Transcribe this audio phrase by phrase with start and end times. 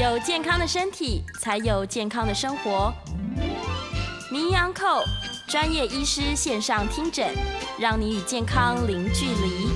[0.00, 2.90] 有健康的身体，才有健康的生活。
[4.32, 5.02] 名医安扣
[5.46, 7.28] 专业医师线上听诊，
[7.78, 9.68] 让你与健康零距离。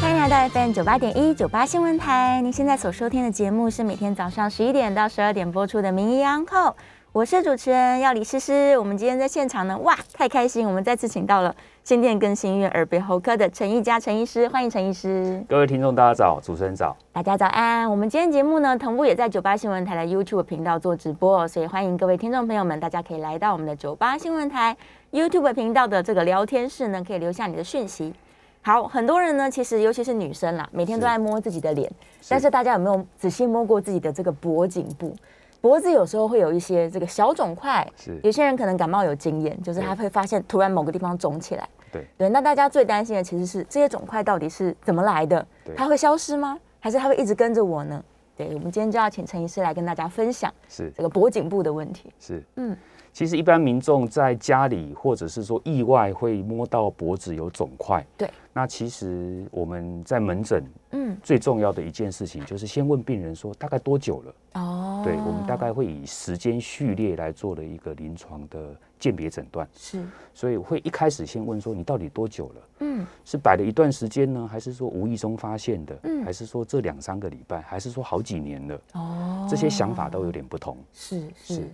[0.00, 2.40] 欢迎来到 FM 九八点一九八新闻台。
[2.42, 6.74] 您现在所收听的节目是每天早上十一点到十二点播出的名医安扣，
[7.12, 8.78] 我是主持人要李诗诗。
[8.78, 10.64] 我们今天在现场呢，哇，太开心！
[10.64, 11.52] 我们再次请到了
[11.82, 15.44] 新店更新医院耳鼻喉科的陈义佳陈医师，欢迎陈医师。
[15.48, 16.96] 各位听众，大家早，主持人早。
[17.12, 17.90] 大家早安！
[17.90, 24.76] 我们今天节目呢，同步也在九八新闻台的 YouTube 频道做直播，所以欢迎各位听众朋友们，大家可以来到我们的九八新闻台
[25.10, 28.14] YouTube 频道的这个聊天室呢，可以留下你的讯息。
[28.62, 31.90] 好，很多人呢，其实尤其是女生啦，每天都在摸自己的脸，
[32.28, 35.12] 但是大家有没有仔细摸过自己的这个脖颈部？
[35.60, 41.68] 脖子有时候会有一些这个小肿块，是有些人可能感冒有经验，就是他会发现突然某个地方肿起来。
[41.92, 45.46] 对对，那大家最担心的其实是这些肿块到底是怎么来的？
[45.64, 46.58] 对它会消失吗？
[46.78, 48.02] 还是它会一直跟着我呢？
[48.36, 52.10] 对，我们今天就要请陈医师来跟大家分享是这个脖颈部的问题。
[52.18, 52.76] 是，嗯嗯，
[53.12, 70.04] 其实一般民众在家里或者是说意外会摸到脖子有肿块，对，那其实我们在门诊嗯，最重要的一件事情就是先问病人说大概多久了，哦，对我们大概会以时间序列来做了一个临床的鉴别诊断，是，
[70.34, 72.62] 所以会一开始先问说你到底多久了。
[72.80, 75.96] 嗯，是摆了一段时间呢，还是说无意中发现的？
[76.02, 78.80] 嗯还是说这两三个礼拜，还是说好几年了？
[78.94, 80.76] 哦，这些想法都有点不同。
[80.92, 81.70] 是是是。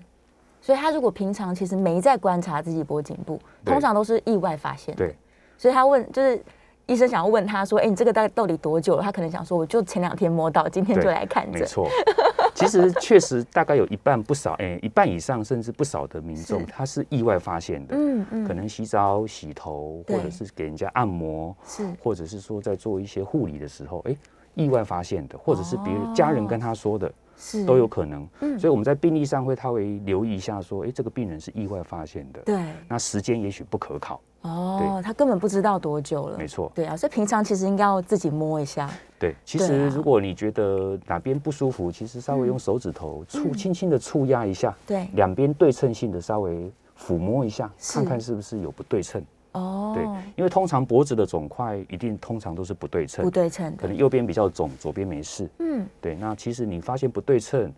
[0.60, 5.06] 所以他如果平常其实没在观察自己脖颈部，通常都是意外发现的。
[5.06, 5.16] 对，
[5.56, 6.38] 所以他问就是。
[6.86, 11.60] 医生想要问他说：“哎、你这个大概到底多久了？”他可能想说：“我就前两天摸到，今天就对来看诊。
[11.60, 11.88] 没错。
[12.54, 17.94] 其实确实大概有一半不少，哎、一半以上甚至不少的民众他是意外发现的。
[17.96, 24.16] 嗯嗯可能洗澡、洗头，或者是给人家按摩，是或者是说在做一些护理的时候，哎、
[24.54, 28.26] 意外发现的，或者是别人、哦家人跟他说的，是都有可能。
[28.40, 32.58] 嗯所以我们在病历上会他会留意一下，说，哎、这个病人是意外发现的，对
[32.88, 34.20] 那时间也许不可考。
[34.46, 36.38] 哦，他根本不知道多久了。
[36.38, 38.88] 没错，对啊，所以平常其实应该要自己摸一下。
[39.18, 49.22] 对，其实如果你觉得哪边不舒服，其实稍微用手指头触轻轻的触压一下，对两边对称性的稍微抚摸一下，看看是不是有不对称。
[49.52, 50.04] 哦，对，
[50.36, 53.74] 因为通常脖子的肿块一定通常都是不对称不，对称。
[53.74, 55.48] 可能右边比较肿，左边没事。
[55.60, 57.72] 嗯，对，那其实你发现不对称，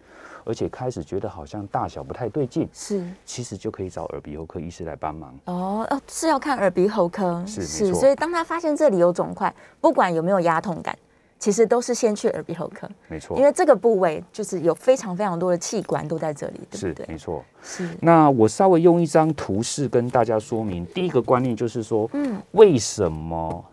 [0.48, 5.34] 而且开始觉得好像大小不太对劲，是其实就可以找耳鼻喉科医师来帮忙。
[5.44, 10.96] 哦哦，是要看耳鼻喉科，是是所以当他发现这里有肿块，不管有没有压痛感，
[11.38, 17.06] 其实都是先去耳鼻喉科，没错因，为这个部位就是有非常非常多的器官都在这里，对是不对？
[17.06, 17.44] 没错。
[17.62, 23.64] 是，那我稍微用一张图示跟大家说明，第一个观念就是说，嗯，为什么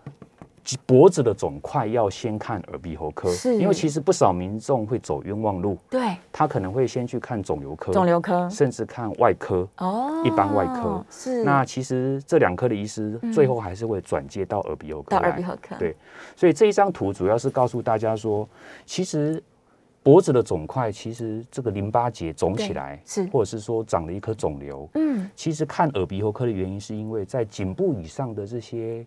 [0.85, 3.29] 脖子的肿块要先看耳鼻喉科？
[3.31, 3.55] 是。
[3.57, 8.49] 因为其实不少民众会走冤枉路，对，他可能会先去看肿瘤科，肿瘤科。
[8.49, 9.67] 甚至看外科。
[9.77, 11.05] 哦，一般外科。
[11.09, 11.43] 是。
[11.43, 15.29] 那其实这两科的医师最后还是会转接到耳鼻喉科到来。
[15.29, 15.95] 耳鼻喉科，对，
[16.35, 18.47] 所以这一张图主要是告诉大家说，
[18.85, 19.41] 其实
[20.01, 23.25] 脖子的肿块，其实这个淋巴结肿起来，是。
[23.25, 29.05] 或者是说长了一颗肿瘤，嗯，其实看耳鼻喉科的原因，是因为在颈部以上的这些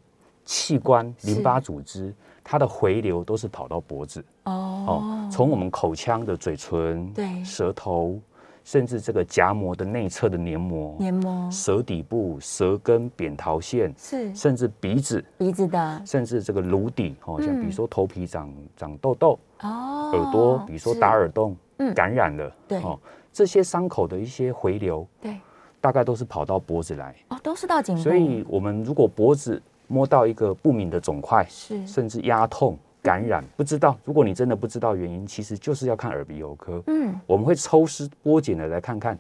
[0.49, 2.11] 器官、淋巴组织，
[2.43, 4.25] 它的回流都是跑到脖子。
[4.45, 4.85] 哦。
[4.89, 7.45] 哦，，从我们口腔的嘴唇、对。
[7.45, 8.19] 舌头，
[8.65, 11.51] 甚至这个颊膜的内侧的黏膜、黏膜。
[11.51, 14.35] 舌底部、舌根、扁桃腺，是。
[14.35, 16.03] 甚至鼻子，鼻子的。
[16.07, 17.61] 甚至这个颅底哦，像嗯。
[17.61, 21.93] 比如说头皮长长痘痘，哦，耳朵比如说打耳洞嗯。
[21.93, 22.83] 感染了，对。
[22.83, 22.99] 哦，
[23.31, 25.37] 这些伤口的一些回流，对。
[25.79, 27.15] 大概都是跑到脖子来。
[27.29, 31.85] 哦，都是到颈部，所以，我们如果脖子摸到一个不明的肿块，是。
[31.87, 36.81] 甚至压痛、感染，不知道，如果你真的不知道原因，其实就是要看耳鼻喉科。
[36.87, 39.19] 嗯，我们会抽丝剥茧的来看看，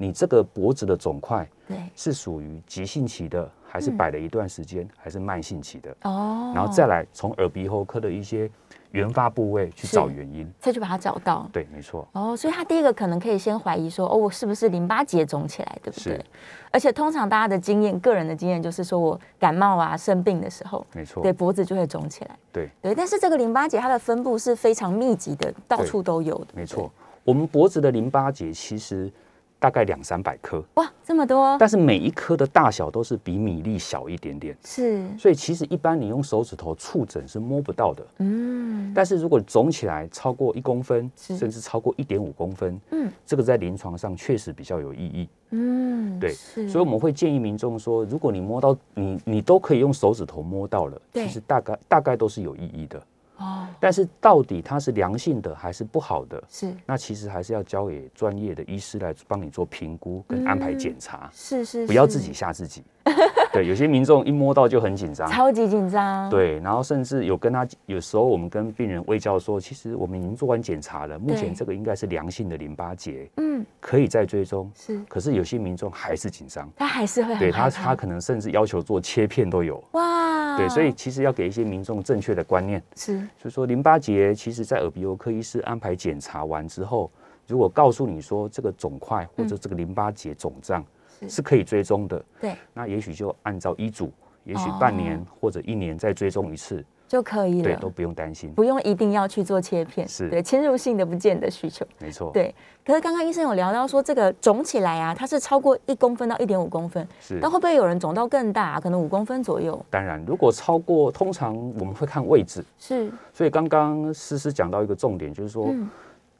[0.00, 5.94] 你这个脖子的肿块对是属于急性期的，还是嗯摆了一段时间，还是慢性期的？
[6.04, 8.48] 哦，然后再来从耳鼻喉科的一些
[8.92, 10.48] 原发部位去找原因。
[10.60, 11.50] 再去把它找到。
[11.52, 16.24] 对，没错，哦，所以他第一个可能可以先怀疑说，哦，我是不是淋巴结肿起来，对不对是？
[16.70, 22.38] 而且通常大家的经验，个人的经验就是说我感冒啊、生病的时候，没错对，脖子就会肿起来。
[22.52, 26.46] 对，对，但是这个淋巴结它的分布是非常密集的，到处都有的。
[26.54, 26.88] 没错。
[27.24, 29.12] 我们脖子的淋巴结其实
[29.60, 38.06] 大概两三百颗，哇，这么多，但是每一颗的大小都是比米粒小一点点，是，所以其实一般你用手指头触诊是摸不到的。
[38.18, 43.10] 嗯，但是如果肿起来超过一公分，甚至超过一点五公分，嗯。
[43.26, 45.28] 这个在临床上确实比较有意义。
[45.50, 46.68] 嗯，对是。
[46.68, 51.26] 所以我们会建议民众说，如果你摸到你你都可以用手指头摸到了，对。
[51.26, 53.02] 其实大概大概都是有意义的。
[53.38, 56.74] 哦，但是到底它是良性的还是不好的，是。
[56.84, 62.82] 那其实还是要交给专业的医师来帮你做评估跟安排检查，是是，是不要自己吓自己。
[63.58, 65.28] 对，有些民众一摸到就很紧张。
[65.28, 66.30] 超级紧张。
[66.30, 74.70] 对，然后甚至有跟他，有时候我们跟病人微教说，其实我们已经做完检查了，目前这个应该是良性的淋巴结，嗯，可以再追踪。
[74.76, 79.82] 是，可是有些民众还是紧张，他还是会很对他他可能甚至要求做切片都有。
[79.92, 83.18] 哇，对，所以其实要给一些民众正确的观念，是。
[83.36, 87.10] 就是说淋巴结其实在耳鼻喉科医师安排检查完之后，
[87.46, 90.86] 如果告诉你说这个肿块或者这个淋巴结肿胀是
[91.28, 91.42] 是。
[91.42, 92.54] 可以追踪的，对。
[92.72, 94.12] 那也许就按照医嘱，
[94.44, 97.88] 也许半年哦或者一年再追踪一次，就可以对，了都。
[97.88, 98.52] 不用担心。
[98.52, 100.28] 不用一定要去做切片，是。
[100.28, 101.86] 对侵入性的不见得需求。
[101.98, 107.38] 没错，对，可是刚刚医生有聊到说，这个肿起来啊，它是超过一公分到一点五公分，是。
[107.40, 107.50] 但。
[107.50, 109.82] 会不会有人肿到更大、可能五公分左右？
[109.90, 115.88] 当然，如果超过，通常我们会看位置，是，所以刚刚思思讲到一个重点，就是说嗯，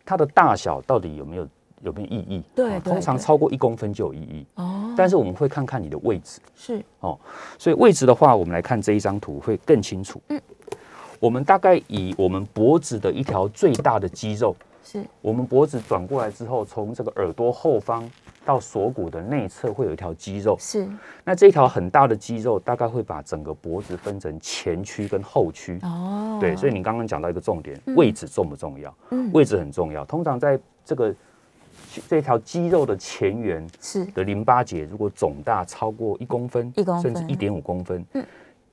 [0.05, 1.49] 它的大小到底有没有
[1.83, 2.43] 有没有意义？
[2.55, 6.41] 对通常超过一公分就有意义，哦，但是我们会看看你的位置。
[6.55, 7.19] 是哦
[7.59, 10.21] 所以位置的话，我们来看这一张图会更清楚。
[10.29, 10.41] 嗯
[11.21, 14.55] 我们大概以我们脖子的一条最大的肌肉，
[14.85, 18.09] 是我们脖子转过来之后，从这个耳朵后方
[18.45, 20.57] 到锁骨的内侧会有一条肌肉。
[20.61, 20.89] 是
[21.25, 25.81] 那这条很大的肌肉大概会把整个脖子分成前区跟后区。
[25.83, 28.95] 哦，对，所以你刚刚讲到一个重点，位置重不重要？
[29.11, 30.05] 嗯位置很重要。
[30.05, 31.13] 通常在这个
[32.09, 34.05] 这条肌肉的前缘是。
[34.07, 37.15] 的淋巴结，如果肿大超过一公分，一公分。
[37.15, 38.25] 甚至一点五公分，嗯。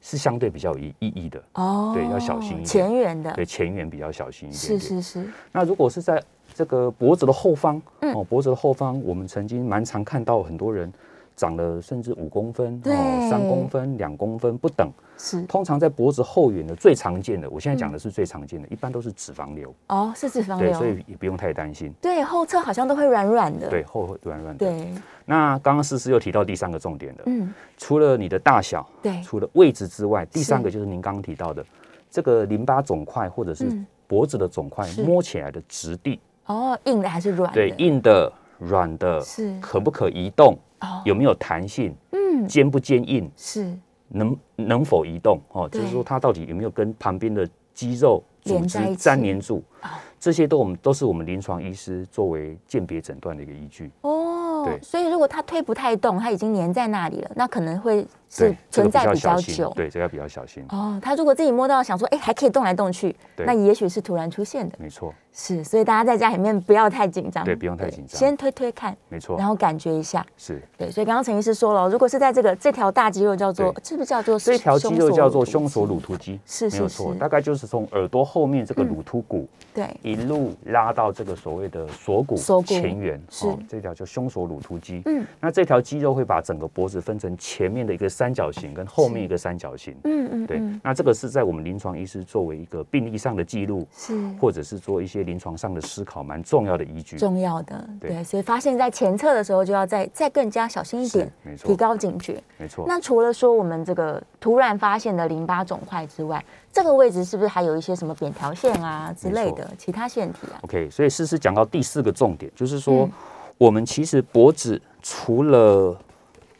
[0.01, 1.41] 是相对比较有意意义的。
[1.53, 2.65] 哦，对要小心一点。
[2.65, 4.59] 前缘的，对，前缘比较小心一点。
[4.59, 4.77] 是。
[4.79, 6.21] 是是，那如果是在
[6.53, 8.13] 这个脖子的后方，嗯。
[8.13, 10.93] 哦，脖子的后方，我们曾经蛮常看到很多人
[11.35, 12.93] 长了甚至五公分、对。
[13.29, 14.89] 三公分、两公分不等。
[15.17, 15.41] 是。
[15.43, 19.73] 通常在脖子后缘的最常见的，我现在讲的是最常见的，一般都是脂肪瘤。
[19.87, 21.93] 哦，是脂肪瘤对，瘤，所以也不用太担心。
[22.01, 24.65] 对后侧好像都会软软的，对，后会软软的。
[24.65, 24.93] 对，
[25.25, 31.65] 那刚刚思思又提到第三个重点了，嗯，除了你的大小，对，除了位置之外，第三个就是您刚刚提到的
[32.09, 33.85] 这个淋巴肿块或者是嗯。
[34.07, 35.01] 脖子的肿块，是。
[35.01, 37.55] 摸起来的质地，哦，硬的还是软的？
[37.55, 39.59] 对，硬的、软的，是。
[39.59, 42.47] 可不可移动，哦，有没有弹性，嗯。
[42.47, 43.77] 坚不坚硬，是。
[44.09, 49.63] 能能否移动，哦，就是对说它到底有没有跟旁边的肌肉组织粘连住？
[49.81, 53.89] 哦，这些都我们都是我们临床医师作为鉴别诊断的一个依据。
[54.01, 54.79] 哦，对。
[54.81, 59.71] 所以如果它推不太动，它已经粘在那里了，那可能会是存在比较久。
[59.75, 60.65] 对，这个要比较小心。
[60.69, 64.75] 哦，他如果自己摸到想说，哎，还可以动来动去，对那也许是突然出现的。
[64.79, 70.25] 没错，是，所以大家在家里面不要太紧张，对不用太紧张先推推看，没错然，后感觉一下。
[70.37, 85.01] 是对，所以刚刚陈医师说了，如果是在这个这条大肌肉叫做，对是不是叫做这条肌肉叫做胸锁乳乳突肌，是没有错，是是大概就是从耳朵后面这个嗯乳突骨对，一路拉到这个所谓的锁骨锁骨前缘，是这条叫胸锁乳突肌。
[85.05, 89.93] 嗯那这条肌肉会把整个脖子分成前面的一个三角形跟后面一个三角形。
[90.05, 97.17] 嗯嗯对嗯，，那这个是在我们临床医师作为一个病例上的记录，是或者是做一些临床上的思考，蛮重要的依据。
[97.17, 102.41] 重要的，对对，所以发现在前侧的时候就要再再更加小心一点，没错提高警觉。
[102.57, 102.85] 没错。
[102.87, 113.11] 那除了说我们这个突然发现的淋巴肿块之外，这个位置是不是还有一些什么扁条线啊之类的其他腺体啊？OK，所以诗诗讲到第四个重点，就是说、嗯
[113.57, 115.97] 我们其实脖子除了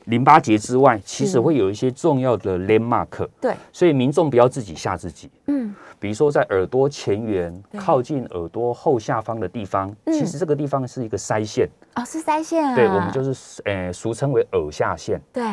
[0.05, 5.29] 淋巴结之外，其实是会有一些重要的 landmark，对，所以民众不要自己吓自己。
[5.47, 10.13] 嗯，比如说在耳朵前缘靠近耳朵后下方的地方，嗯。
[10.13, 15.19] 其实这个地方是一个腮腺，哦，是腮腺啊，对我们就是呃俗称为耳下腺。
[15.33, 15.43] 对，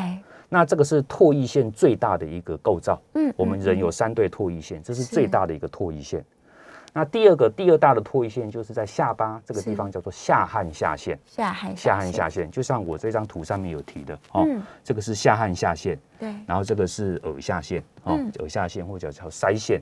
[0.48, 3.00] 那这个是唾液腺最大的一个构造。
[3.14, 5.14] 嗯，我们嗯人有三对唾液腺，这是是。
[5.14, 6.24] 最大的一个唾液腺。
[6.94, 11.18] 那第二个第二大的唾液腺就是在下巴这个地方，叫做下汗下腺。
[11.24, 14.62] 下汗下颌腺下腺，就像我这张图上面有提的哦，嗯。
[14.84, 18.30] 这个是下汗下腺，对，然后这个是耳下腺哦，嗯。
[18.40, 19.80] 耳下腺或者叫腮腺。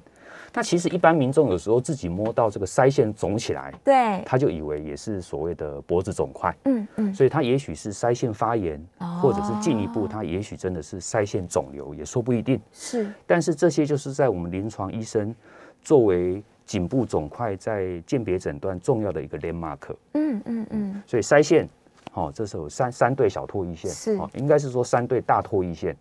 [0.52, 9.18] 那其实一般民众有时候自己摸到这个腮腺肿起来，对，他就以为也是所谓的脖子肿块，嗯嗯，所以他也许是腮腺发炎，哦。
[9.20, 12.60] 或者是进一步他也许真的是腮腺肿瘤，也说不一定。
[12.72, 13.12] 是。
[13.26, 15.34] 但是这些就是在我们临床医生
[15.82, 19.92] 作为颈部肿块在鉴别诊断重要的一个 landmark。
[20.14, 21.68] 嗯嗯嗯，所以腮腺，
[22.14, 25.96] 哦，这时候有三三对小唾液腺，是哦，应该是说三对大唾液腺。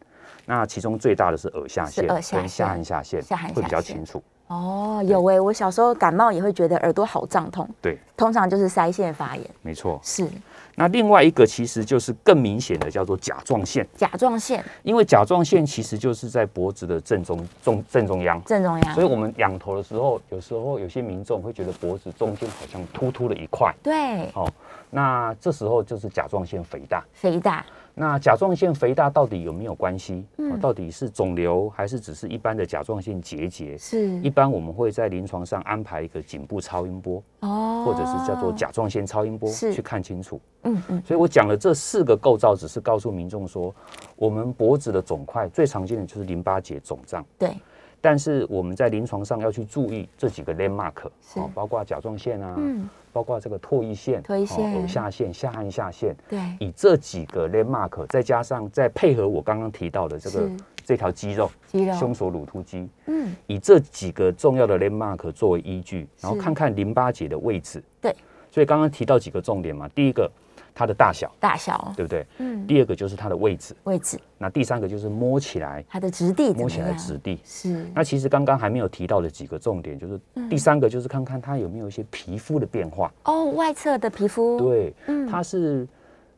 [0.46, 3.20] 那其中最大的是耳下腺下跟下颌下腺，
[3.56, 4.22] 会比较清楚。
[4.46, 10.00] 哦，有诶，我小时候感冒也会觉得耳朵好胀痛，对，通常就是腮腺发炎，没错。
[10.04, 10.28] 是
[10.76, 13.86] 那另外一个其实就是更明显的，叫做甲状腺。
[13.96, 24.50] 甲状腺因为甲状腺其实就是在脖子的正中中正中央，正中央，所以我们仰头的时候，有时候有些民众会觉得脖子中间好像突突了一块，对哦，
[24.90, 27.04] 那这时候就是甲状腺肥大。
[27.14, 27.66] 肥大，
[28.00, 30.26] 那甲状腺肥大到底有没有关系？
[30.38, 30.54] 嗯。
[30.54, 33.78] 哦到底是肿瘤还是只是一般的甲状腺结节？
[33.78, 34.08] 是。
[34.20, 37.84] 一般我们会在临床上安排一个颈部超音波，哦。
[37.86, 39.74] 或者是叫做，甲状腺超音波是。
[39.74, 40.40] 去看清楚。
[40.64, 43.74] 嗯嗯，所以我讲了这四个构造，只是告诉民众说，
[44.16, 47.56] 我们脖子的肿块最常见的就是淋巴结肿胀，对，
[48.02, 51.40] 但是我们在临床上要去注意这几个 landmark，是。
[51.54, 54.74] 包括甲状腺啊，嗯包括这个唾液腺、唾液腺。
[54.74, 60.52] 哦耳下腺、下颌下腺，对，以这几个 landmark，再加上再配合我刚刚提到的这个是。
[60.86, 61.94] 这条肌肉，肌肉。
[61.94, 63.36] 胸锁乳突肌，嗯。
[63.46, 67.84] 以这几个重要的 landmark 作为依据，然后看看淋巴结的位置。
[68.02, 68.12] 对，
[68.50, 70.28] 所以刚刚提到几个重点嘛，第一个
[70.74, 72.26] 它的大小，大小，对不对？
[72.38, 76.94] 嗯，第二个就是它的位置，位置，那第三个就是摸起来，它的质地摸起来？
[76.94, 77.40] 质地。
[77.44, 77.86] 是。
[77.94, 80.50] 那其实刚刚还没有提到的几个重点，就是嗯。
[80.50, 83.12] 第三个就是看看它有没有一些皮肤的变化。
[83.26, 85.28] 哦，外侧的皮肤，对，嗯。
[85.28, 85.88] 它是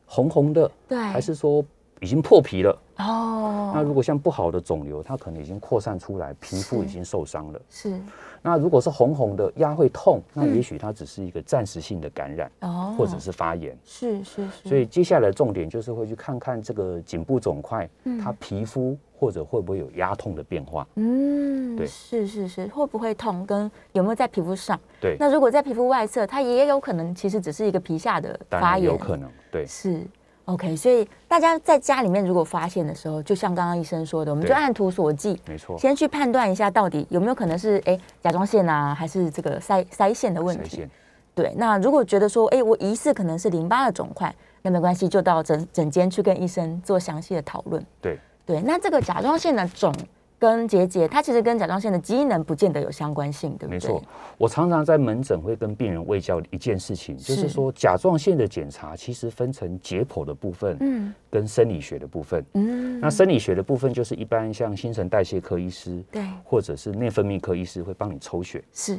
[0.06, 1.64] 红红的，对，还是说
[2.02, 2.78] 已经破皮了？
[2.98, 7.60] 哦，那如果像不好的肿瘤，它可能已经扩散出来，皮肤已经受伤了。
[7.70, 7.98] 是
[8.42, 13.78] 那如果是红红的，压会痛，那嗯也许它只是一个暂时性的感染，哦，或者是发炎。
[13.84, 20.84] 是是是，所以接下来重点就是会去看看这个颈部肿块，嗯它皮肤或者会不会有压痛的变化。
[20.96, 24.78] 嗯，对是是是，会不会痛跟有没有在皮肤上？
[25.00, 29.30] 对，那如果在皮肤外侧，它也有可能其实只是一个皮下的当发炎，然有可能。
[29.52, 30.04] 对，是
[30.46, 30.76] OK。
[30.76, 35.78] 所以大家在家里面如果发现的时候，就像刚刚医生说的，我们就按图索骥，没错。
[35.78, 40.86] 先去判断一下到底有没有可能是哎甲状腺啊，还是这个腮腮腺的问题。
[41.34, 47.82] 对，那如果觉得说，哎，我疑似可能是淋巴的肿块，那没关系，就到诊诊间去跟医生做详细的讨论。
[48.02, 49.94] 对对，那这个甲状腺的肿
[50.42, 53.74] 跟结节，它其实跟甲状腺的机能不见得有相关性，对不对？
[53.74, 54.02] 没错，
[54.36, 62.44] 我常常在门诊会跟病人卫教一件事情，就是是说甲状腺的检查其实分成解剖的部分嗯跟生理学的部分。
[62.54, 68.64] 嗯，那生理学的部分就是一般像新陈代谢科医师，对或者是内分泌科医师会帮你抽血。
[68.72, 68.98] 是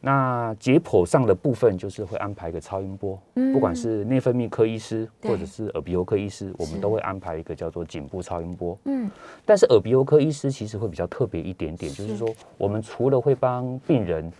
[0.00, 3.52] 那解剖上的部分就是会安排一个超音波，嗯。
[3.52, 8.78] 不管是内分泌科医师或者是耳鼻喉科医师，我是们都会安排一个叫做颈部超音波。
[8.84, 9.10] 嗯。
[9.44, 14.32] 但是耳鼻喉科医师其实会比较特别一点点，就是是说我们除了会帮病人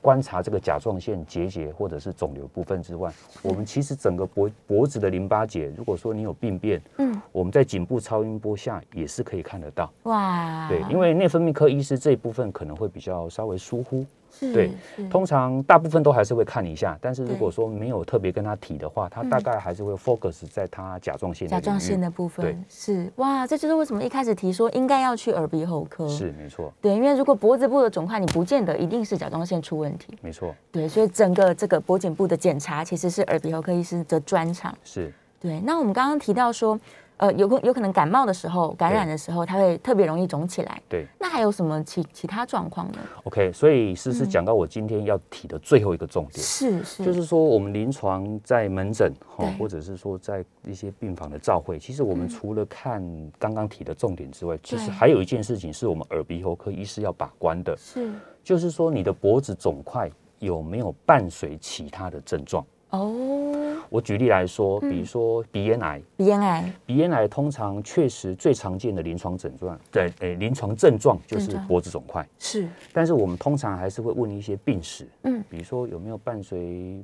[0.00, 7.20] 观察这个甲状腺结节或者是肿瘤部分之外，我们其实整个脖脖子的淋巴结，如果说你有病变，嗯。
[7.30, 9.92] 我们在颈部超音波下也是可以看得到。
[10.04, 14.06] 哇，对，因为内分泌科医师这一部分可能会比较稍微疏忽，是
[14.40, 14.70] 对
[15.10, 22.56] 通常大部分都还是会看一下，但是如果说没有特别跟他提的话，他大概还是会 focus 在他甲状腺的甲状腺的部分对。
[22.68, 23.12] 是。
[23.16, 26.08] 哇，这就是为什么一开始提说应该要去耳鼻喉科。
[26.08, 30.16] 是没错，对，因为如果脖子部的肿块，你不见得一定是甲状腺出问题。
[30.22, 34.76] 没错，对，所以整个这个脖颈部的检查其实是耳鼻喉科医师的专长。
[34.82, 35.12] 是。
[35.40, 36.78] 对，那我们刚刚提到说，
[37.22, 40.82] 呃，有可有可能感冒的时候、感染的时候，它会特别容易肿起来。
[40.88, 41.06] 对。
[41.20, 53.00] 那还有什么其其他状况呢？OK，所以思思讲到我今天要提的最后一个重点，是是，就是说我们临床在门诊哈，或者是说在一些病房的照会，其实我们除了看
[53.38, 58.12] 刚刚提的重点之外，其实还有一件事情是我们耳鼻喉科医师要把关的，是
[58.42, 60.10] 就是说你的脖子肿块
[60.40, 62.66] 有没有伴随其他的症状。
[62.92, 66.72] 哦，我举例来说，嗯比如说鼻咽癌，鼻咽癌。
[66.84, 72.26] 鼻咽癌通常确实最常见的临床症状，对，诶，临床症状就是脖子肿块。
[72.38, 72.68] 是。
[72.92, 75.42] 但是我们通常还是会问一些病史，嗯。
[75.48, 77.02] 比如说有没有伴随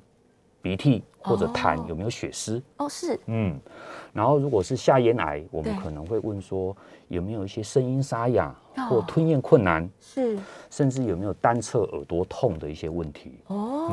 [0.61, 1.87] 鼻涕或者痰，哦。
[1.89, 3.19] 有没有血丝，哦是。
[3.27, 3.59] 嗯，
[4.13, 6.77] 然后如果是下咽癌，我们可能会问说
[7.09, 10.39] 有没有一些声音沙哑哦或吞咽困难，是。
[10.69, 13.39] 甚至有没有单侧耳朵痛的一些问题。
[13.47, 13.89] 哦，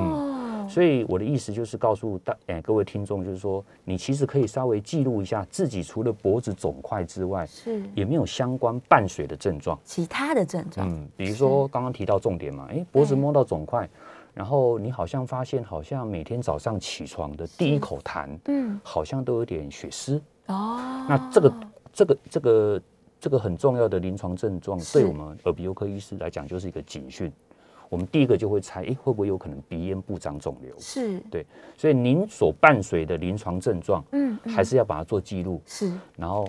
[0.69, 7.83] 所以我的意思就是告诉大诶、各位听众，就是说你其实可以稍微记录一下自己除了脖子肿块之外，是。
[7.95, 9.79] 有没有相关伴随的症状。
[9.83, 10.89] 其他的症状。
[10.89, 13.89] 嗯，比如说刚刚提到重点嘛，诶，脖子摸到肿块，
[14.33, 18.79] 然后你好像发现好像每天早上起床的第一口痰，嗯。
[18.83, 20.21] 好像都有点血丝。
[20.47, 21.53] 哦，那这个
[21.93, 22.81] 这个这个
[23.19, 27.31] 这个很重要的临床症状，对我们耳鼻喉科医师来讲就是一个警讯。
[27.89, 30.73] 我们第一个就会猜，诶，会不会有可能鼻咽部长肿瘤？
[30.79, 31.19] 是。
[31.31, 31.45] 对
[31.77, 34.53] 所以您所伴随的临床症状，嗯嗯。
[34.53, 35.91] 还是要把它做记录，是。
[36.17, 36.47] 然后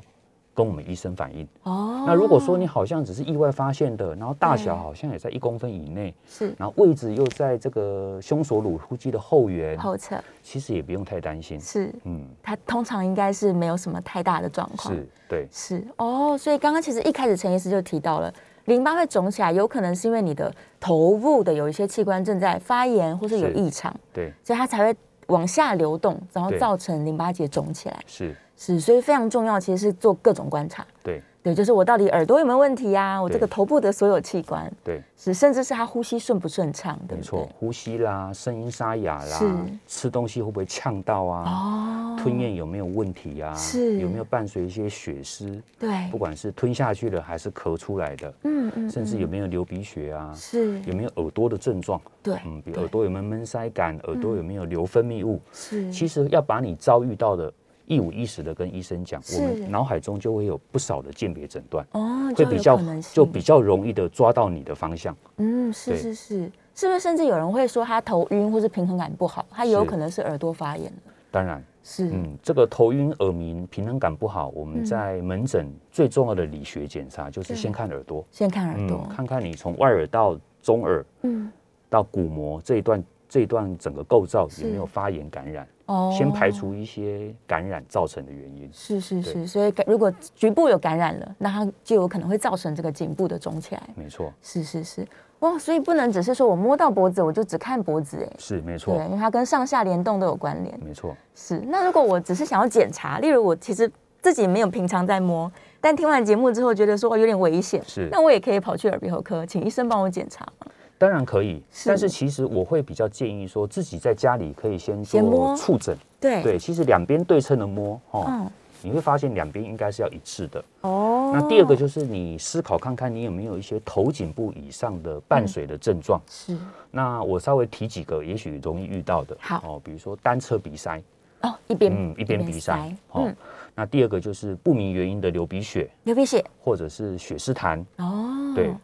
[0.55, 1.47] 跟我们医生反映。
[1.65, 6.55] 哦，那如果说你好像只是意外发现的，然后大小好像也在一公分以内，是。
[6.57, 10.19] 然后位置又在这个胸锁乳突肌的后缘，后侧。
[10.43, 11.61] 其实也不用太担心。
[11.61, 11.93] 是。
[12.05, 14.95] 嗯，它通常应该是没有什么太大的状况。
[14.95, 15.87] 是对，是。
[15.99, 18.33] 哦，所以刚刚其实一开始陈医师就提到了，
[18.67, 24.97] 淋巴会肿起来，有可能是因为你的头部的有一些器官正在发炎或是有是异常，对，所以它才会
[25.29, 28.05] 往下流动，然后造成淋巴结肿起来。
[28.07, 30.87] 是，是，所以非常重要，其实是做各种观察。
[31.03, 39.41] 对，对，就是我到底耳朵有没有问题呀、我这个对头部的所有器官对，是，甚至是他呼吸顺不顺畅，对没错？，呼吸啦，声音沙哑啦，
[39.87, 41.45] 吃东西会不会呛到啊？
[41.47, 43.55] 哦，吞咽有没有问题啊？
[43.55, 45.63] 是有没有伴随一些血丝？
[45.79, 50.35] 对不，管是吞下去了还是咳出来的，嗯嗯，甚至有嗯没有流鼻血啊？
[50.35, 52.03] 是，有没有耳朵的症状？
[52.25, 55.41] 对，嗯，比如耳朵有没有闷塞感，耳朵有没有流分泌物？
[55.53, 57.53] 是，其实要把你遭遇到的
[57.87, 62.79] 一五一十的跟医生讲，我是们脑海中就会有不少的鉴别诊断，哦，会比较
[63.13, 65.17] 就比较容易的抓到你的方向。
[65.37, 67.01] 嗯，是是是，是不是？
[67.01, 71.13] 甚至有人会说他头晕或是平衡感不好，他有可能是耳朵发炎了。
[71.31, 81.53] 当然，是，嗯，这个头晕、耳鸣、平衡感不好，我们嗯在门诊最重要的理学检查就是先看耳朵，先看耳朵，看看你从外耳到中耳嗯，
[81.89, 86.51] 到鼓膜这一段这一段整个构造是有没有发炎感染，哦先排。
[86.57, 88.71] 除一些感染造成的原因。
[88.73, 93.83] 是是是，所以如果局部有感染了，那它就有可能会造成这个颈部的肿起来。
[93.95, 95.07] 没错，是是是，
[95.41, 100.81] 哇，所以不能只是说我摸到脖子，我就只看脖子，哎，是没错，对因为它跟上下联动都有关联。
[100.83, 101.15] 没错。
[101.35, 103.91] 是，那如果我只是想要检查，例如我其实
[104.23, 110.69] 自己没有平常在摸，但听完节目之后觉得说哦有点危险，是那我也可以跑去耳鼻喉科，请医生帮我检查吗？
[110.99, 111.89] 当然可以，是。
[111.89, 115.97] 但是其实我会比较建议说，自己在家里可以先做触诊。
[116.21, 118.51] 对，对，其实两边对称的摸，哦，嗯，
[118.83, 120.65] 你会发现两边应该是要一致的。
[120.81, 126.21] 哦，那第二个就是你思考看看，你有没有一些头颈部以上的伴随的症状。
[126.29, 126.57] 是。
[126.91, 129.37] 那我稍微提几个，也许容易遇到的。
[129.41, 129.63] 好。
[129.67, 131.03] 哦，比如说单侧鼻塞，
[131.43, 132.73] 哦，一边嗯，一边鼻塞。
[133.13, 133.25] 哦。
[133.27, 133.37] 嗯，，
[133.75, 137.85] 那第二个就是不明原因的流鼻血，流鼻血，或者是血丝痰。
[137.99, 138.75] 哦，对，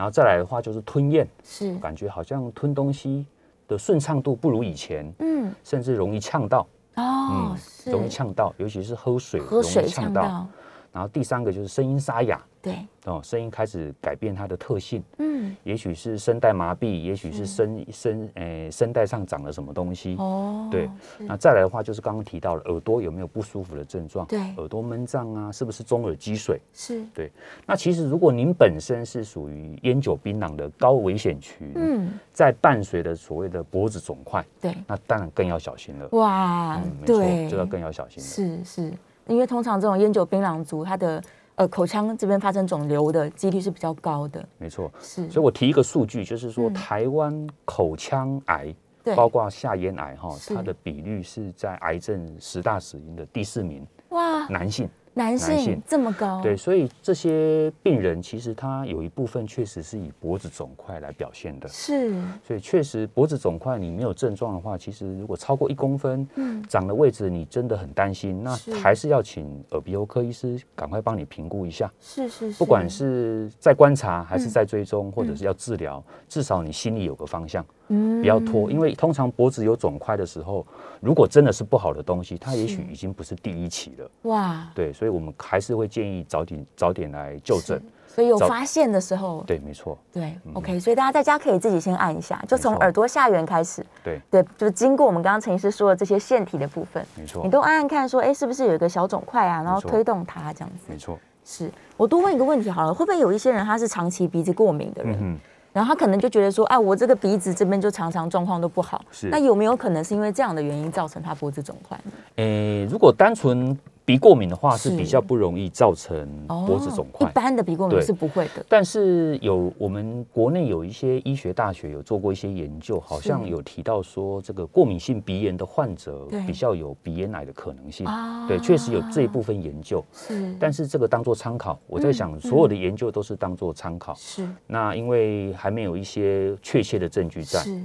[0.00, 3.26] 然后再来的话就是吞咽，是，感觉好像吞东西
[3.68, 10.46] 的顺畅度不如以前，嗯，甚至容易呛到，哦，是，容易呛到，尤其是喝水喝水容易呛到。
[10.92, 12.74] 然后第三个就是声音沙哑，对，
[13.04, 20.16] 哦，声音开始改变它的特性，嗯，也许是声带麻痹，也许是声声诶声带上长了什么东西。
[20.18, 20.90] 哦，对。
[21.18, 24.40] 那再来的话就是刚刚提到了耳朵有没有不舒服的症状，对。
[24.56, 26.60] 耳朵闷胀啊，是不是中耳积水？
[26.74, 27.30] 是，对。
[27.64, 36.08] 那其实如果您本身是属于烟酒槟榔的高危险区，嗯，在伴随着所谓的脖子肿块，对，那当然更要小心了。
[36.12, 38.28] 哇嗯，没错，对，这要更要小心了。
[38.28, 38.92] 是是，
[39.30, 41.22] 因为通常这种烟酒槟榔族，他的
[41.54, 44.90] 呃口腔这边发生肿瘤的几率是比较高的，没错。
[45.00, 46.74] 是，所以我提一个数据，就是说嗯。
[46.74, 54.88] 台湾口腔癌，对，包括下咽癌哈，它的比率是在癌症十大死因的第四名，哇，男性。
[55.14, 55.82] 男性性。
[55.86, 61.66] 这么高，对，所以这些病人其实他有一部分确实是以脖子肿块来表现的。
[61.68, 62.12] 是，
[62.46, 71.90] 所以确实脖子肿块你没有症状的话，其实如果超过一公分，嗯，长的位置你真的很担心，那还是要请耳鼻喉科医师赶快帮你评估一下。
[71.98, 74.50] 是是是，不管是在观察还是嗯。
[74.50, 78.70] 在追踪，或者是要治疗，至少你心里有个方向，嗯不要拖。
[78.70, 80.66] 因为通常脖子有肿块的时候，
[81.00, 84.10] 如果真的是不好的东西，它也许已经不是第一期了。
[84.22, 87.80] 哇，对，所以我们还是会建议早点早点来就诊。
[88.12, 99.62] 所以有早发现的时候，对，没错，对，OK，所以大家在家可以自己先按一下，就从耳朵下缘开始，对，对，就是经过我们刚刚陈医师说的这些腺体的部分，没错你，都按按看，说，哎，是不是有一个小肿块啊？
[99.62, 100.86] 然后推动它这样子。
[100.88, 101.16] 没错。
[101.44, 105.38] 是我多问一个问题好了，会不会有一些人他是长期鼻子过敏的人，嗯哼，
[105.72, 112.12] 然后他可能就觉得说，啊，我这个鼻子这边就常常状况都不好，是那有没有可能是因为这样的原因造成他脖子肿块呢？
[112.36, 114.90] 诶，如果单纯鼻过敏的话，是。
[114.90, 116.28] 是比较不容易造成
[116.66, 117.26] 脖子肿块。
[117.26, 117.32] 哦一。
[117.32, 128.06] 般的鼻过敏是不会的，但是有我们国内有一些医学大学有做过一些研究，好像有提到说，这个过敏性鼻炎的患者比较有鼻咽癌的可能性。
[128.06, 128.46] 啊。
[128.48, 131.78] 对，确实有这一部分研究，是，但是这个当做参考。
[131.86, 132.40] 我在想，嗯。
[132.40, 134.12] 所有的研究都是当做参考。
[134.14, 134.48] 是。
[134.66, 137.60] 那因为还没有一些确切的证据在。
[137.60, 137.80] 是。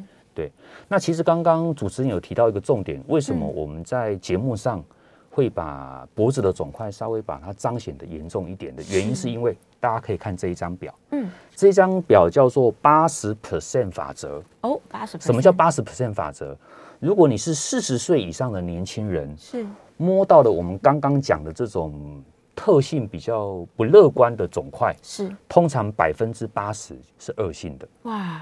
[0.90, 3.54] 那其实刚刚主持人有提到一个重点，为什么嗯。
[3.56, 4.84] 我们在节目上
[5.36, 9.24] 会把脖子的肿块稍微把它彰显的严重一点的原因，是。
[9.24, 14.42] 是因为大家可以看这一张表，嗯，这张表叫做八十 percent 法则。
[14.62, 16.58] 哦，八十，什么叫八十 percent 法则？
[17.02, 19.66] 如果你是四十岁以上的年轻人，是。
[19.98, 22.24] 摸到了我们刚刚讲的这种
[22.56, 25.30] 特性比较不乐观的肿块，是。
[25.50, 28.42] 通常百分之八十是恶性的，哇，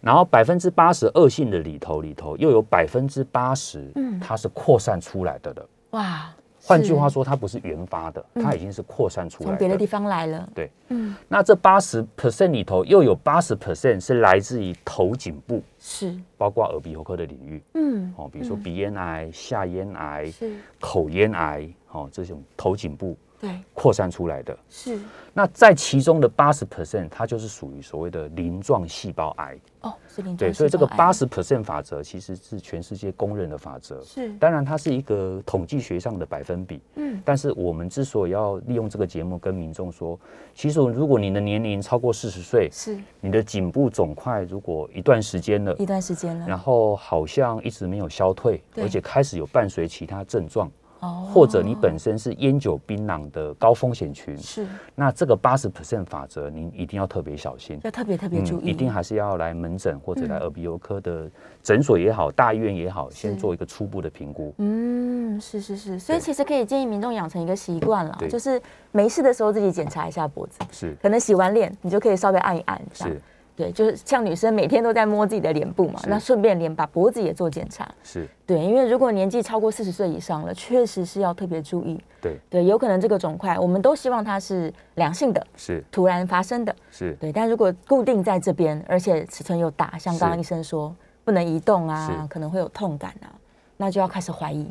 [0.00, 4.18] 然后百分之八十恶性的里头里头又有百分之八十，嗯。
[4.18, 5.68] 它是扩散出来的了。
[5.94, 8.42] 哇，换句话，说，它不是原发的，嗯。
[8.42, 9.56] 它已经是扩散出来的。
[9.56, 17.62] 从别的地方来了，对，嗯，那这八十 percent 里头又有八十 percent 是来自于头颈部，是，包括耳鼻喉科的领域。
[17.74, 24.56] 嗯，哦，比如说嗯鼻咽癌、下咽癌、是，口咽癌哦，这种头颈部对，扩散出来的。
[24.68, 24.98] 是，
[25.32, 29.58] 那在其中的八十 percent，它就是属于所谓的鳞状细胞癌。
[29.80, 34.00] 哦，是鳞状对，所以这个八十 percent 法则其实是全世界公认的法则。
[34.02, 36.80] 是，当然，它是一个统计学上的百分比。
[36.94, 40.18] 嗯，但是我们之所以要利用这个节目跟民众说，
[40.54, 54.66] 其实如果你的年龄超过四十岁，是你的颈部肿块如果一段时间了，一段时间了，然后好像一直没有消退，而且开始有伴随其他症状，哦或者你本身是烟酒槟榔的高风险群，是。
[54.94, 57.78] 那这个八十 percent 法则，您一定要特别小心。
[57.82, 60.40] 要特别特别注意，一定还是要来门诊或者来嗯。
[60.40, 61.30] 耳鼻喉科的
[61.62, 64.54] 诊所也好，大医院也好，先做一个初步的评估。
[64.58, 68.60] 嗯，是是是，所以其实可以建议民众养成一个习惯了，就是
[68.92, 70.96] 没事的时候自己检查一下脖子，是。
[71.02, 73.20] 可能洗完脸你就可以稍微按一按，是
[73.56, 77.88] 对，就是像女生每天都在摸自己的脸部嘛，那顺便连把脖子也做检查。
[78.02, 82.00] 是，对，因为如果年纪超过四十岁以上了，确实是要特别注意。
[82.20, 86.74] 对对，有可能这个肿块，我们都希望它是良性的，是突然发生的。
[86.90, 93.30] 是对，但如果固定在这边，而且尺寸又大，像刚刚医生说不能移动啊，可能会有痛感啊，
[93.76, 94.68] 那就要开始怀疑。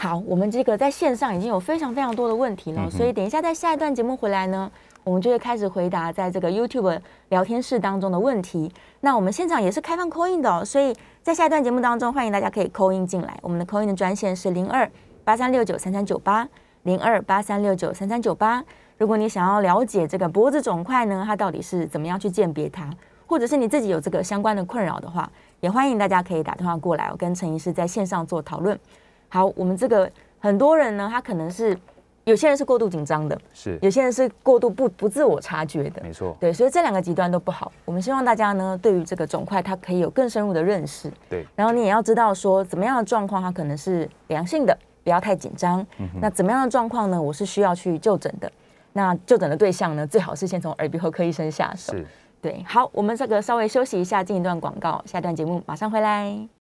[0.00, 4.70] 对，好，我们这个在线上已经有非常非常多的问题了，嗯所以等一下在下一段节目回来呢，
[5.04, 8.72] 我们就会开始回答在这个 YouTube 聊天室当中的问题。
[9.00, 13.38] 那我们现场也是开放 call in 的、哦，所以在下一段节目当中，欢迎大家可以 call in 进来。
[13.42, 14.90] 我们的 call in 的专线是零二
[15.22, 16.48] 八三六九三三九八
[16.84, 18.64] 零二八三六九三三九八。
[18.96, 22.90] 如果你想要了解这个脖子肿块呢，它到底是怎么样去鉴别它，
[23.26, 28.78] 或者是你自己有这个相关的困扰的话，也欢迎大家可以打电话过来，我跟陈医师在线上做讨论。
[29.30, 31.74] 好，我们这个很多人呢，他可能是
[32.24, 36.02] 有些人是过度紧张的，是，有些人是过度不不自我察觉的。
[36.02, 37.72] 没错，对，所以这两个极端都不好。
[37.84, 41.10] 我们希望大家呢，对于这个肿块，它可以有更深入的认识。
[41.28, 45.84] 对，然后你也要知道说，怎么样的状况它可能是良性的，不要太紧张。
[45.98, 47.20] 嗯那怎么样的状况呢？
[47.20, 48.50] 我是需要去就诊的。
[48.92, 51.92] 那就诊的对象呢，最好是先从耳鼻喉科医生下手。
[51.92, 52.06] 是。
[52.42, 56.59] 对，好，我们这个稍微休息一下，进一段广告，下段节目马上回来。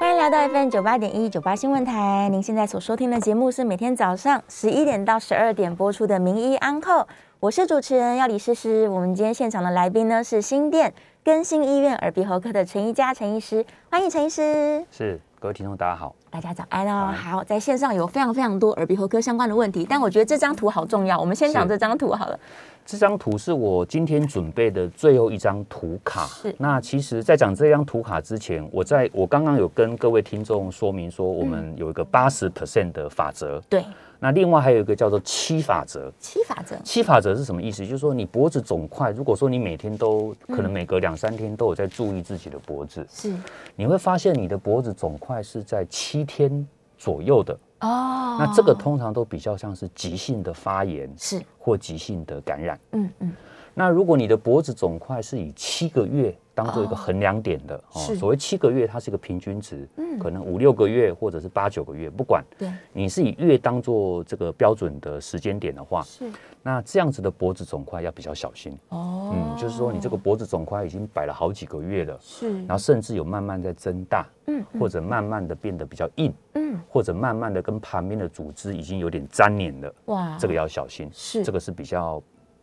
[0.00, 6.90] 欢迎来到 FM 九八点一九八新闻台，您现在所收听的节目是每天早上十一点到十二点播出的《名医安扣》，
[7.38, 8.88] 我是主持人要李诗诗。
[8.88, 10.90] 我们今天现场的来宾呢是新店
[11.22, 14.82] 更新医院耳鼻喉科的陈一佳陈医师，欢迎陈医师。
[14.90, 16.14] 是，各位听众大家好。
[16.30, 17.12] 大家早安哦！
[17.12, 22.40] 好，在线上有非常非常多耳鼻喉科相关的问题，但我觉得这张图好重要，我们先讲是这张图好了。
[22.90, 26.52] 这张图是我今天准备的最后一张图卡是。
[26.58, 33.62] 那其实，在讲这张图卡之前，我在我刚刚有跟各位听众说明说，我们有一个八十 percent 的法则。
[33.68, 33.84] 对，
[34.18, 36.12] 那另外还有一个叫做七法则。
[36.18, 37.84] 七法则七法则是什么意思？
[37.84, 43.32] 就是说，你脖子肿块，如果说你每天都可能每隔两三天都有在注意自己的脖子，是
[43.76, 46.66] 你会发现你的脖子肿块是在七天
[46.98, 47.56] 左右的。
[47.80, 51.42] 哦，那这个通常都比较像是急性的发炎是。
[51.58, 52.80] 或急性的感染。
[52.92, 53.32] 嗯嗯
[53.80, 56.96] 那如果你的脖子肿块是以七个月当做一个哦。
[56.96, 58.14] 衡量点的哦，是。
[58.14, 60.18] 所谓七个月，它是一个平均值，嗯。
[60.18, 62.44] 可能五六个月或者是八九个月，不管。
[62.58, 62.70] 对。
[62.92, 66.30] 你是以月当做这个标准的时间点的话，是。
[66.62, 68.78] 那这样子的脖子肿块要比较小心。
[68.90, 69.32] 哦。
[69.32, 72.58] 嗯，就是说你这个脖子肿块已经摆了好几个月了，是。
[72.66, 76.78] 然后甚至有慢慢在增大，嗯或者慢慢的变得比较硬，嗯。
[76.86, 80.36] 或者慢慢的跟旁边的组织已经有点粘连了，哇。
[80.38, 81.08] 这个要小心。
[81.14, 81.42] 是。
[81.42, 82.22] 这个是比较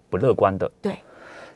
[0.09, 0.69] 不乐观的。
[0.81, 0.97] 对。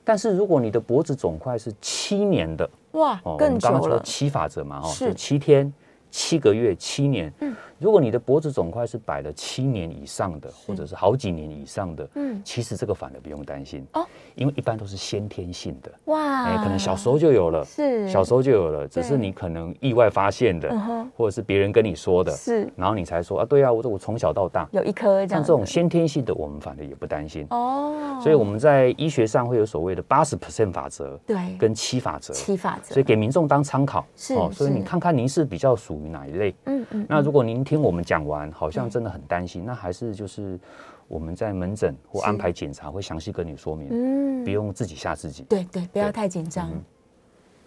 [0.03, 3.97] 但是如果你的脖子肿块是七年的，哇哦，我更们刚刚久了。
[3.97, 5.09] 说七法则嘛，哦，是。
[5.09, 5.71] 就七天、
[6.11, 7.33] 七个月、七年。
[7.39, 7.55] 嗯。
[7.79, 12.39] 如果你的脖子肿块是摆了七年以上的，或者是好几年以上的，嗯。
[12.45, 16.43] 其实这个反而不用担心哦，因为一般都是先天性的，哇。
[16.43, 18.07] 哎，可能小时候就有了，是。
[18.07, 20.69] 小时候就有了，只是你可能意外发现的
[21.17, 22.71] 或者是别人跟你说的，是。
[22.75, 27.47] 然后你才说啊，对啊，我我从小到大，有一颗这样像这种先天性的，我们反而也不担心。
[27.49, 31.37] 哦，所以我们在医学上会有所谓的八十 percent 法则对。
[31.57, 34.01] 跟七法则，七法则，所以给民众当参考。
[34.01, 36.55] 哦是所以你看看您是比较属于哪一类。
[36.65, 40.59] 嗯嗯那如果您听我们讲完，好像真的很担心，那还是就是
[41.07, 45.43] 我们在门诊或安排检查会详细跟你说明，嗯不用自己吓自己。
[45.43, 46.83] 对对，不要太紧张嗯。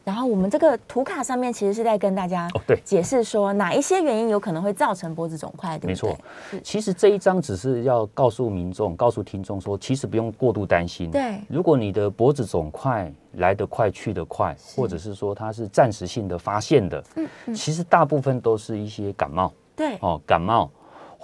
[0.04, 2.78] 然后我们这个图卡上面其实是在跟大家哦对。
[2.84, 5.88] 解释说哪一些原因有可能会造成脖子肿块，对不对？
[5.88, 6.18] 没错，
[6.62, 11.10] 其实这一章只是要告诉民众、告诉听众说，其实不用过度担心。
[11.10, 11.40] 对。
[11.48, 17.04] 如果你的脖子肿块来得快去得快，或者是说它是暂时性的发现的，
[17.46, 17.54] 嗯。
[17.54, 19.52] 其实大部分都是一些感冒。
[19.74, 19.96] 对。
[20.00, 20.70] 哦，感冒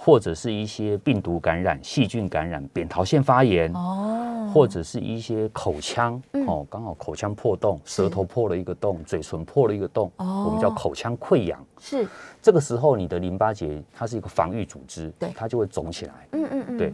[0.03, 3.71] 或者是一些病毒感染、细菌感染、扁桃腺发炎。
[3.73, 6.43] 哦，或者是一些口腔、嗯。
[6.47, 10.45] 哦，刚好口腔破洞，舌头破了一个洞，嘴唇破了一个洞，哦。
[10.47, 11.63] 我们叫口腔溃疡。
[11.79, 12.07] 是，
[12.41, 15.29] 这个时候，你的淋巴结它是一个防御组织，对。
[15.35, 16.13] 它就会肿起来。
[16.31, 16.93] 嗯嗯嗯，对，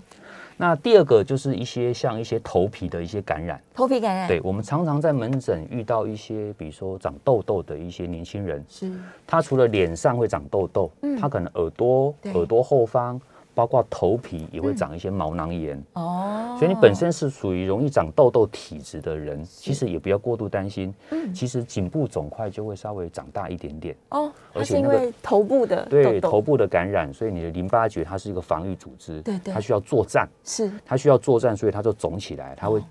[0.58, 3.62] 那第二个就是一些像一些头皮的一些感染。
[3.76, 8.92] 头皮感染，对，我们常常在门诊遇到一些，比如说长痘痘的一些年轻人，是，
[9.28, 13.22] 他除了脸上会长痘痘，嗯他可能耳朵、耳朵后方，
[13.58, 15.84] 包括头皮也会长一些毛囊炎。
[15.94, 20.94] 哦，所以你本身是属于容易长痘痘体质的人，其实也不要过度担心。
[21.10, 21.34] 嗯。
[21.34, 23.96] 其实颈部肿块就会稍微长大一点点。
[24.10, 29.52] 哦，而且因为头部的对头部的感染，所以你的淋巴结它是一个防御组织，对对。
[29.52, 30.72] 它需要作战，是。
[30.86, 32.84] 它需要作战，所以它就肿起来，它会哦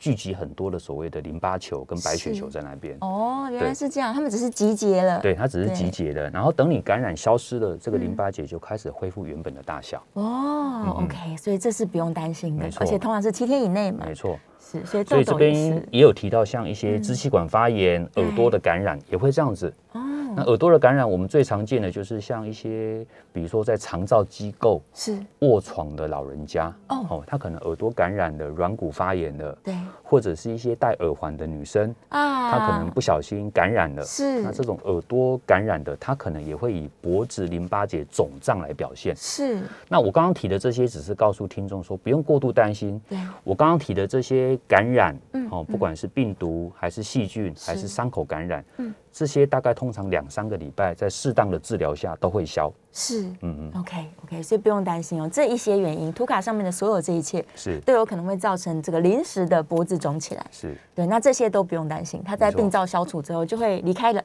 [0.00, 2.96] 聚集很多的所谓的淋巴球跟白血球在那边。
[3.02, 8.00] 哦，原来是这样，他们只是集结了，对，它只是集结的，然后等你感染消失了，这个嗯。
[8.00, 10.02] 淋巴结就开始恢复原本的大小。
[10.14, 14.06] 哦嗯，OK，所以这是不用担心的而且通常是七天以内嘛。
[14.06, 15.54] 没，错，是，所以这边
[15.90, 19.70] 也有提到，像一些支气管发炎、对耳朵的感染也会这样子。
[19.92, 20.00] 哦，
[20.36, 25.18] 那耳朵的感染，我们最常见的就是像一些，比如说在长照机构是。
[25.40, 27.22] 卧床的老人家，哦。
[27.26, 29.74] 他可能耳朵感染的、软骨发炎的，对
[30.10, 34.02] 或者是一些戴耳环的女生，啊，她可能不小心感染了。
[34.02, 39.14] 是那这种耳朵感染的，她可能也会以脖子淋巴结肿胀来表现。
[39.14, 43.00] 是，那我刚刚提的这些，只是告诉听众说，不用过度担心。
[43.08, 52.72] 对我刚刚提的这些感染，嗯哦，不管是病毒还是细菌还是伤口感染，嗯这些大概通常两三个礼拜，在适当的治疗下都会消。
[52.92, 57.78] 是，嗯嗯，OK OK，所以不用担心哦，这一些原因，图卡上面的所有这一切是。
[57.86, 60.44] 都有可能会造成这个临时的脖子肿起来。
[60.50, 64.20] 是，对，那这些都不用担心，它在病灶消除之后就会离开了。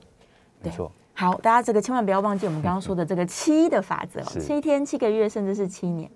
[0.63, 6.09] 对没错，好，大家这个千万不要忘记我们刚刚说的这个七的法则哦，七天、七个月，甚至是七年。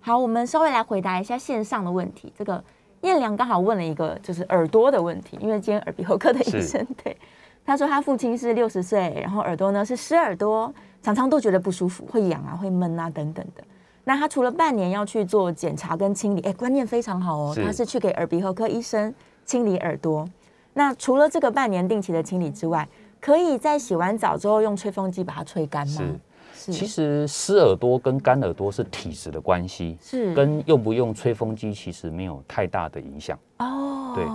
[0.00, 2.30] 好，我们稍微来回答一下线上的问题。
[2.36, 2.62] 这个
[3.00, 7.16] 燕良刚好问了一个就是耳朵的问题，因为今天耳鼻喉科的医生对
[7.66, 13.64] 他说他父亲是六十岁，然后耳朵呢是湿耳朵，常常都觉得不舒服，会痒啊，会闷啊等等的。
[14.04, 19.12] 那他除了半年要去做检查跟清理，哎，观念非常好哦，是他是去给耳鼻喉科医生
[19.44, 20.24] 清理耳朵。
[20.74, 22.88] 那除了这个半年定期的清理之外，
[23.20, 26.02] 可以在洗完澡之后用吹风机把它吹干吗？
[26.66, 26.72] 是。
[26.72, 30.34] 其实湿耳朵跟干耳朵是体质的关系，是。
[30.34, 33.38] 跟用不用吹风机其实没有太大的影响。
[33.58, 34.26] 哦，对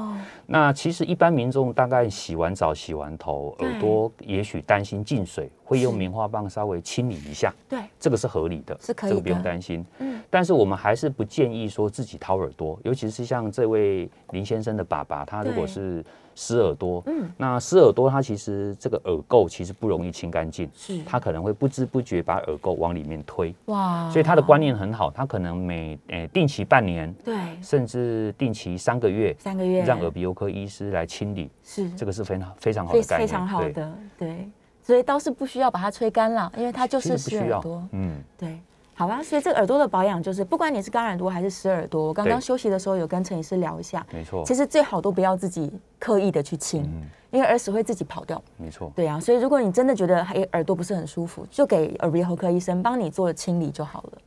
[0.47, 7.79] 那其实一般民众大概洗完澡、洗完头，耳朵也许担心进水，会用棉花棒稍微清理一下，对。
[7.99, 9.85] 这个是合理的，是可以这个不用的担心。
[9.99, 10.19] 嗯。
[10.29, 16.03] 但是我们还是不建议说自己掏耳朵，尤其是像这位林先生的爸爸，他如果是
[16.35, 17.29] 湿耳朵，嗯。
[17.37, 20.99] 那湿耳朵它其实这个耳垢其实不容易清干净，是。
[21.03, 27.35] 它可能会不知不觉把耳垢往里面推，哇，所以他的观念很好，他可能每诶、定期半年，对。
[27.61, 29.83] 甚至定期三个月，三个月。
[29.83, 31.89] 让耳鼻喉科医师来清理，是。
[31.91, 34.49] 这个是非常非常好的概念，非常好对，的对，
[34.81, 37.57] 所以倒是不需要把它吹干了，因为它就是不需要。
[37.57, 38.59] 耳朵，，嗯，对。
[38.93, 48.39] 好吧，所以这个耳朵的保养就是，不管你是干耳朵还是湿耳朵，我刚刚休息的时候有跟陈医师聊一下，没错，其实最好都不要自己刻意的去清，嗯，因为耳屎会自己跑掉。
[48.57, 54.17] 没错，对啊，所以如果你真的觉得还耳朵不是很舒服，就给耳鼻喉科医生帮你做清理就好了。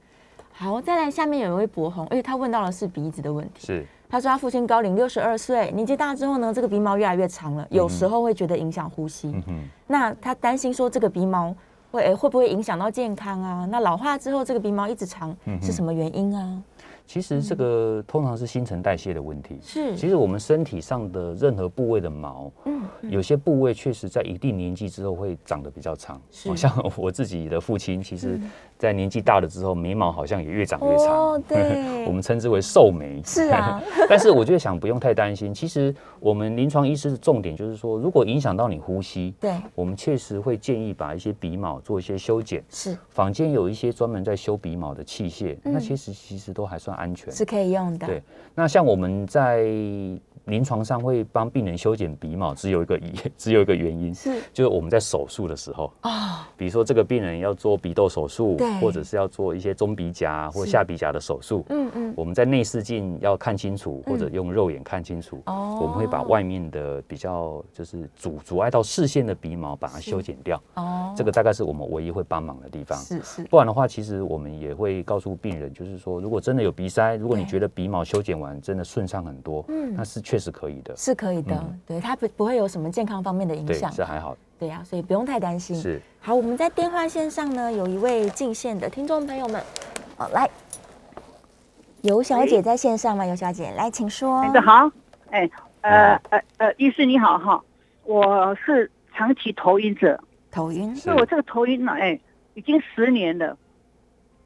[0.50, 3.66] 好，再来下面有一位博红，而且他问到的是鼻子的问题。
[3.66, 9.28] 是他说他父亲高龄六十二岁，年纪大之后呢，这个鼻毛越来越长了，有时候会觉得影响呼吸。
[9.28, 11.54] 嗯哼，那他担心说这个鼻毛
[11.94, 13.64] 会诶会不会影响到健康啊？
[13.70, 16.62] 那老化之后这个鼻毛一直长是什么原因啊？
[17.06, 19.58] 其实这个通常是新陈代谢的问题。
[19.62, 26.20] 是，其实我们身体上的任何部位的毛，嗯有些部位确实在一定年纪之后会长得比较长。
[26.30, 28.40] 是好像我自己的父亲，其实
[28.78, 31.06] 在年纪大了之后，眉毛好像也越长越长。
[31.06, 33.20] 哦对 我们称之为寿眉。
[33.24, 35.52] 是啊， 但是我就想不用太担心。
[35.52, 42.62] 其实我们临床医师的重点就是说，如果影响到你呼吸，对，我们确实会建议把一些鼻毛做一些修剪。
[42.70, 47.32] 是坊间有一些专门在修鼻毛的器械，嗯那其实其实都还算安全。
[47.32, 48.06] 是可以用的。
[48.06, 48.22] 对，
[48.54, 49.64] 那像我们在
[50.46, 54.40] 临床上会帮病人修剪鼻毛，只有一个一 只有一个原因，是。
[54.52, 56.10] 就是我们在手术的时候，哦，
[56.56, 65.78] 比如说这个病人要做鼻窦手术，或者是要做一些中鼻夹或是下鼻夹的手术，嗯嗯，我们在内视镜要看清楚，或者用肉眼看清楚，哦。
[65.80, 70.60] 我们会把外面的比较就是阻阻碍到视线的鼻毛把它修剪掉。
[70.74, 72.98] 哦，这个大概是我们唯一会帮忙的地方。
[72.98, 73.44] 是是。
[73.44, 77.50] 不然的话，其实我们也会告诉病人，就是说，如果真的有鼻塞，如果你对。
[77.54, 79.94] 觉得鼻毛修剪完真的顺畅很多，嗯。
[79.96, 80.96] 那是确实可以的。
[80.96, 81.80] 是可以的，嗯。
[81.86, 85.76] 对，它不不会有什么健康方面的影对，响，是还好，对呀、所以不用太担心。
[85.76, 86.00] 是。
[86.20, 89.62] 好，我们在电话线上呢，有一位进线的听众朋友们，
[90.16, 90.48] 哦，来，
[92.02, 93.26] 尤小姐在线上吗？
[93.26, 94.42] 尤小姐，来，请说。
[94.42, 94.90] 大家好，
[95.30, 95.50] 哎，
[95.82, 97.62] 呃呃呃，医师你好哈，
[98.04, 100.18] 我是长期头晕者，
[100.50, 101.08] 头晕，是。
[101.08, 102.18] 那我这个头晕呢，哎，
[102.54, 103.56] 已经十年了，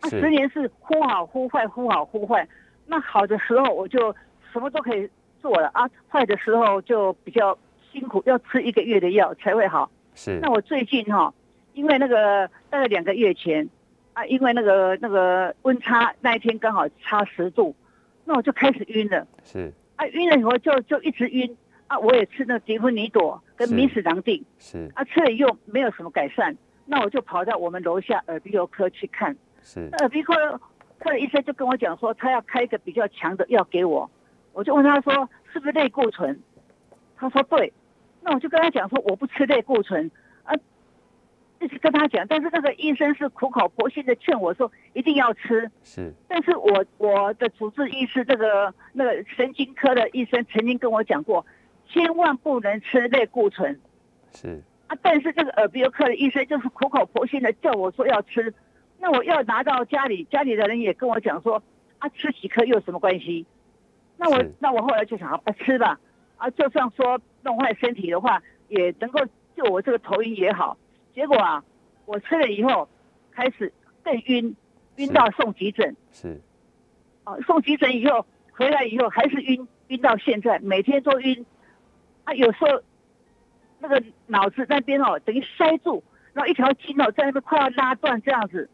[0.01, 2.47] 啊，十年是忽好忽坏，忽好忽坏。
[2.87, 4.15] 那好的时候我就
[4.53, 5.09] 什么都可以
[5.41, 7.57] 做了啊，坏的时候就比较
[7.93, 9.91] 辛苦，要吃一个月的药才会好。
[10.15, 10.39] 是。
[10.41, 11.33] 那我最近哈，
[11.75, 13.69] 因为那个大概两个月前
[14.13, 17.75] 啊，因为那个那个温差那一天刚好差十度，
[18.25, 19.27] 那我就开始晕了。
[19.45, 19.73] 是。
[19.97, 24.91] 啊，晕了以后就就一直晕啊，我也吃那迪芬尼朵跟是明史狼定是。
[24.95, 29.89] 啊，吃了以后没有什么改善，那我就跑到我们楼下耳鼻喉科去看，是。
[29.91, 30.35] 那耳鼻喉
[30.99, 34.11] 科的医生就跟我讲说，他要开一个比较强的药给我，
[34.53, 36.41] 我就问他说是不是类固醇，
[37.17, 37.73] 他说对，
[38.23, 40.11] 那我就跟他讲说我不吃类固醇。
[40.43, 40.55] 啊，
[41.61, 46.15] 一直跟他讲，但是那个医生是苦口婆心的劝我说一定要吃，是。
[46.27, 51.45] 但是我我的主治医师这个那个神经科的医生曾经跟我讲过，
[51.87, 53.79] 千万不能吃类固醇。
[54.33, 54.63] 是。
[54.87, 54.97] 啊。
[55.03, 58.55] 但是这个耳鼻喉科的医生就是苦口婆心的叫我说要吃，
[58.99, 61.63] 那我要拿到家里，家里的人也跟我讲说
[61.99, 63.45] 啊，吃几颗又有什么关系？
[64.19, 65.99] 那我那我后来就想啊，吃吧
[66.37, 69.21] 啊，就算说弄坏身体的话，也能够
[69.57, 70.77] 救我这个头晕也好。
[71.15, 71.65] 结果啊，
[72.05, 72.89] 我吃了以后
[73.31, 74.55] 开始更晕，
[74.97, 75.97] 晕到送急诊。
[76.13, 76.41] 是
[77.25, 81.47] 啊，送急诊以后回来以后还是晕，晕到现在，每天都晕。
[82.25, 82.83] 啊，有时候
[83.79, 86.03] 那个脑子那边哦，等于塞住，
[86.33, 88.69] 然后一条筋哦在那边快要拉断这样子。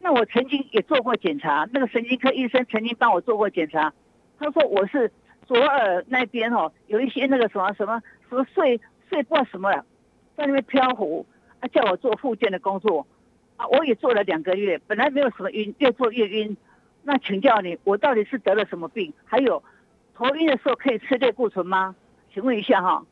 [0.00, 3.92] 那我曾经也做过检查，那个神经科医生曾经帮我做过检查，
[4.38, 5.10] 他说我是
[5.46, 9.84] 左耳那边哦有一些那个什么什么什么睡睡不知道什么了，
[10.36, 11.24] 在那边飘忽，
[11.60, 13.06] 啊叫我做复健的工作。
[13.56, 16.54] 啊，我也做了两个月，本来没有什么晕，越做越晕。
[17.04, 19.10] 那请教你，我到底是得了什么病？
[19.24, 19.62] 还有
[20.14, 21.96] 头晕的时候可以吃类固醇吗？
[22.34, 23.02] 请问一下哈。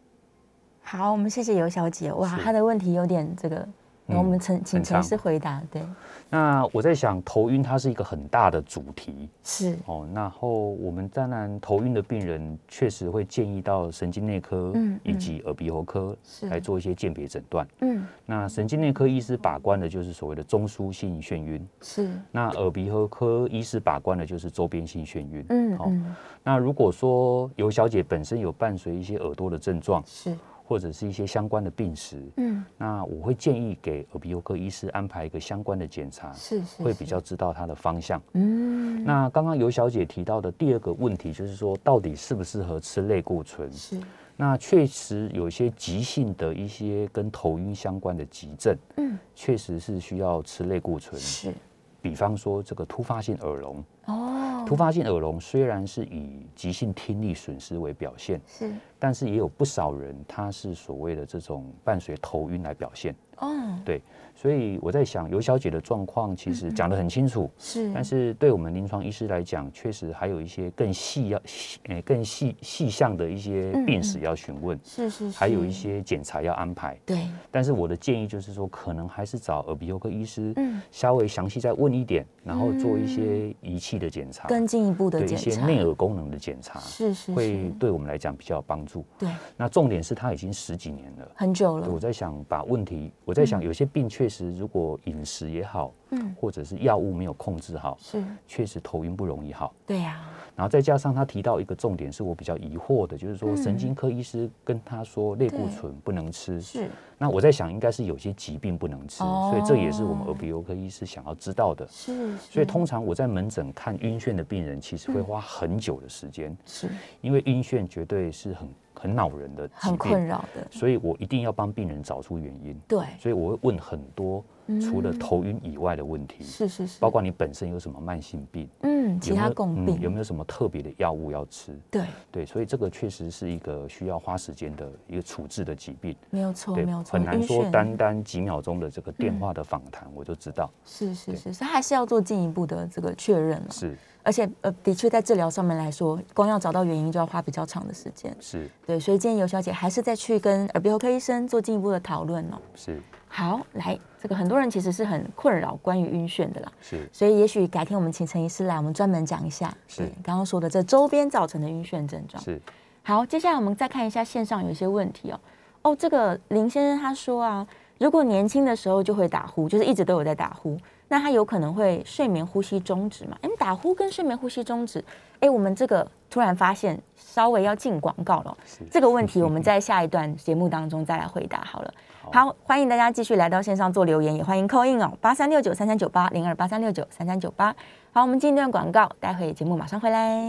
[0.82, 2.12] 好，我们谢谢尤小姐。
[2.12, 3.66] 哇，是她的问题有点这个，
[4.06, 5.62] 嗯我们陈请陈师回答。
[5.70, 5.82] 对，
[6.28, 10.06] 那我在想，头晕它是一个很大的主题是，哦。
[10.14, 17.66] 然后我们当然头晕的病人确实会建议到神经内科嗯以及耳鼻喉科是来做一些鉴别诊断。
[17.80, 25.40] 嗯，那神经内科医师把关的就是所谓的中枢性眩晕，是，那耳鼻喉科医师把关的就是周边性眩晕。
[25.78, 30.36] 好嗯嗯，那如果说尤小姐本身有伴随一些耳朵的症状，是，
[30.66, 38.20] 或者是一些相关的病史，嗯，那我会建议给耳鼻喉科医师安排一个相关的检查，是是，会比，较知道它的方向。
[38.32, 43.70] 嗯，那刚刚尤小姐提到的第二个问题，就是说到底适不适合吃类固醇？
[43.70, 44.00] 是，
[44.36, 51.20] 那确实有一些急性的一些跟头晕相关的急症，嗯，确实是需要吃类固醇。
[51.20, 51.52] 是，
[52.00, 54.33] 比方说这个突发性耳聋，哦，
[54.66, 63.14] 突发性耳聋虽然是以急性听力损失为表现，是，但是也有不少人他是所谓的这种伴随头晕来表现。
[63.44, 64.00] 哦，对，
[64.34, 76.96] 所以我在想，尤小姐的状况其实讲得很清楚，是，但是对我们临床医师来讲，确实还有一些更细要细，呃，更细细项的一些病史要询问，是是是，还有一些检查要安排。
[77.04, 89.04] 对，但是我的建议就是说，可能还是找耳鼻喉科医师，嗯，稍微详细再问一点，然后做一些仪器的检查，更进一步的对一些，内耳功能的检查，是是会，对我们来讲比较有帮助。
[89.18, 91.28] 对，那重点是他已经十几年了。
[91.34, 91.88] 很久了。
[91.90, 99.74] 我，在想把问题，我在想有些病确实如果饮食也好，嗯，或者是药物没有控制好，是，确实头晕不容易好。
[99.86, 100.20] 对呀，
[100.54, 109.50] 然后再加上他提到一个重点，是我比较疑惑的，就是说神经科医师跟他说类固醇不能吃，是，那我在想应该是有些疾病不能吃，哦。
[109.52, 111.86] 所以这也是我们耳鼻喉科医师想要知道的。
[111.88, 116.88] 是，所以通常我在门诊看晕眩的病人，其实会花很久的时间，是。
[117.20, 122.78] 因为晕眩绝对是很很恼人的疾很困病，扰的，所以我一定要帮病人找出原因。
[122.86, 124.44] 对，所以我会问很多
[124.80, 131.78] 除了头晕以外的问题，是是是，包括你本身有什么慢性病，嗯，其有没有他共嗯病有没有什么特别的药物要吃？
[131.90, 136.16] 对，对，所以这个确实是一个需要花时间的一个处置的疾病。
[136.30, 143.70] 没有错，对没有，错，很难说单单几秒钟的这个电话的访谈，我就知道是是是，所以还是要做进一步的这个确认了。
[143.70, 148.34] 是而且呃，的确在治疗上面来说，光要找到原因就要花比较长的时间。
[148.40, 152.56] 是对，所以建议尤小姐还是再去跟耳鼻喉科医生做进一步的讨论哦。
[152.74, 152.98] 是
[153.36, 162.40] 好，来，这个很多人其实是很困扰关于晕眩的啦，是所以也许改天我们请陈医师来，我们专门讲一下，是对刚刚说的这周边造成的晕眩症状。
[162.40, 162.62] 是
[163.02, 165.40] 好，接下来我们再看一下线上有一些问题哦。
[165.82, 167.66] 哦，这个林先生他说啊，
[167.98, 170.78] 如果年轻的时候就会打呼，就是一直都有在打呼，
[171.14, 173.38] 那他有可能会睡眠呼吸中止嘛？
[173.40, 175.04] 哎，打呼跟睡眠呼吸中止，
[175.38, 178.56] 哎，我们这个突然发现稍微要进广告了
[178.90, 181.94] 这个问题我们在下一段节目当中再来回答好了。
[182.32, 187.72] 好，欢迎大家继续来到线上做留言，也欢迎扣印哦，八三六九三三九八零二八三六九三三九八。
[188.10, 190.40] 好，我们进一段广告，待会节目马上回来。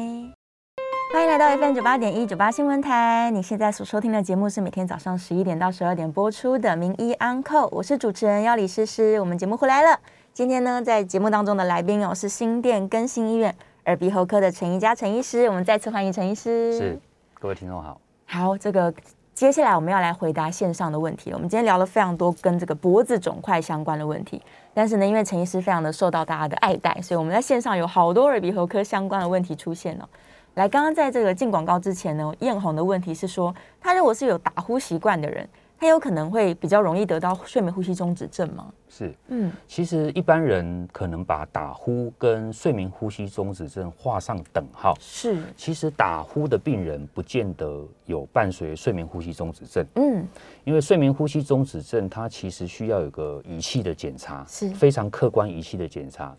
[1.13, 3.29] 欢迎来到 FM 九八点一九八新闻台。
[3.29, 9.19] 你现在所收听的节目是每天早上十一点到十二点播出的《名医安扣》，我是主持人要李诗诗。
[9.19, 9.99] 我们节目回来了。
[10.35, 13.55] 今天呢，在节目当中的来宾哦是新店更新医院
[13.85, 15.47] 耳鼻喉科的陈怡佳陈医师。
[15.47, 16.77] 我们再次欢迎陈医师。
[16.77, 16.99] 是，
[17.39, 18.93] 各位听众好，好，这个
[19.33, 21.37] 接下来我们要来回答线上的问题了。
[21.37, 24.41] 我们今天聊了非常多跟这个脖子肿块相关的问题，
[24.73, 30.09] 但是呢，因为陈医师非常的受到大家的爱戴，所以我们在线上有好多耳鼻喉科相关的问题出现了。
[30.55, 35.47] 来，刚刚在这个进广告之前呢，艳红的问题是说，他如果是有打呼习惯的人，
[35.77, 38.71] 他有可能会比较容易得到睡眠呼吸中止症吗？
[38.89, 39.13] 是。
[39.27, 44.95] 嗯，其实一般人可能把打呼跟睡眠呼吸中止症画上等号。
[44.99, 50.25] 是，其实打呼的病人不见得有伴随睡眠呼吸中止症，嗯，
[50.63, 56.35] 因为睡眠呼吸中止症它其实需要有个仪器的检查，是非常客观仪器的检查。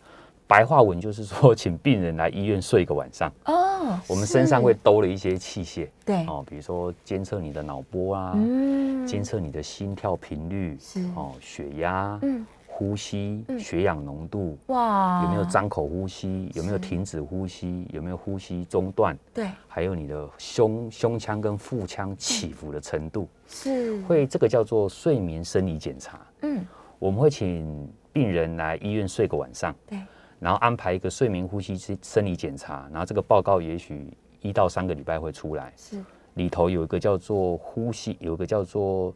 [0.47, 4.67] 白话文就是说， 请病人来医院睡一个晚上，哦，我们身上是。
[4.67, 9.07] 会兜了一些器械，对，哦，比如说监测你的脑波啊，嗯。
[9.07, 11.05] 监测你的心跳频率，是。
[11.15, 12.45] 哦，血压，嗯。
[12.67, 13.59] 呼吸，嗯。
[13.59, 15.23] 血氧浓度，哇。
[15.25, 15.45] 有没有？
[15.45, 26.21] 张口呼吸，有没有停止呼吸，有没有呼吸中断，对，还有你的胸胸腔跟腹腔起伏的程度，是，会这个叫做睡眠生理检查。
[26.43, 26.65] 嗯，
[26.99, 29.99] 我们会请病人来医院睡个晚上，对，
[30.39, 36.03] 然后安排一个睡眠呼吸生理检查，然后这个报告也许一到三个礼拜会出来，是，
[36.35, 39.15] 里头有一个叫做呼吸，有一个叫做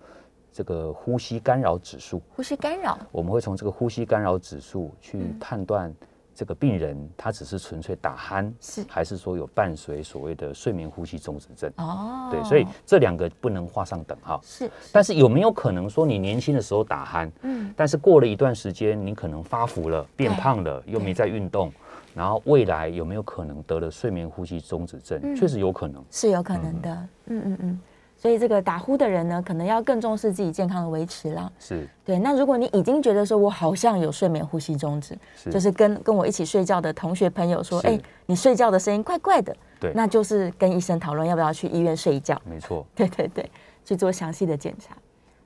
[0.53, 5.39] 这个呼吸干扰指数，呼吸干扰，我们会从这个呼吸干扰指数去嗯。
[5.39, 5.95] 判断
[6.41, 11.71] 这个病人他只是纯粹打鼾，是还是说有伴随所谓的睡眠呼吸中止症。
[11.77, 14.41] 哦，对，所以这两个不能画上等号。
[14.43, 21.71] 是，但是有没有可能说你年轻的时候打鼾，嗯，但是过了一段时间，你可能发福了、变胖了，又没在运动，
[22.15, 25.21] 然后未来有没有可能得了睡眠呼吸中止症？
[25.23, 26.03] 嗯确实有可能。
[26.11, 27.81] 是有可能的，嗯嗯嗯。
[28.21, 31.51] 所以这个打呼的人呢，可能要更重视自己健康的维持啦。
[31.59, 42.39] 是对，那如果你已经觉得说我好像有睡眠呼吸中止，是，就是跟跟我一起睡觉的同学朋友说，是哎、你睡觉的声音怪怪的，对，那就是跟医生讨论要不要去医院睡一觉。
[42.45, 42.85] 没错。
[42.95, 43.51] 对对对，
[43.87, 44.95] 去做详细的检查。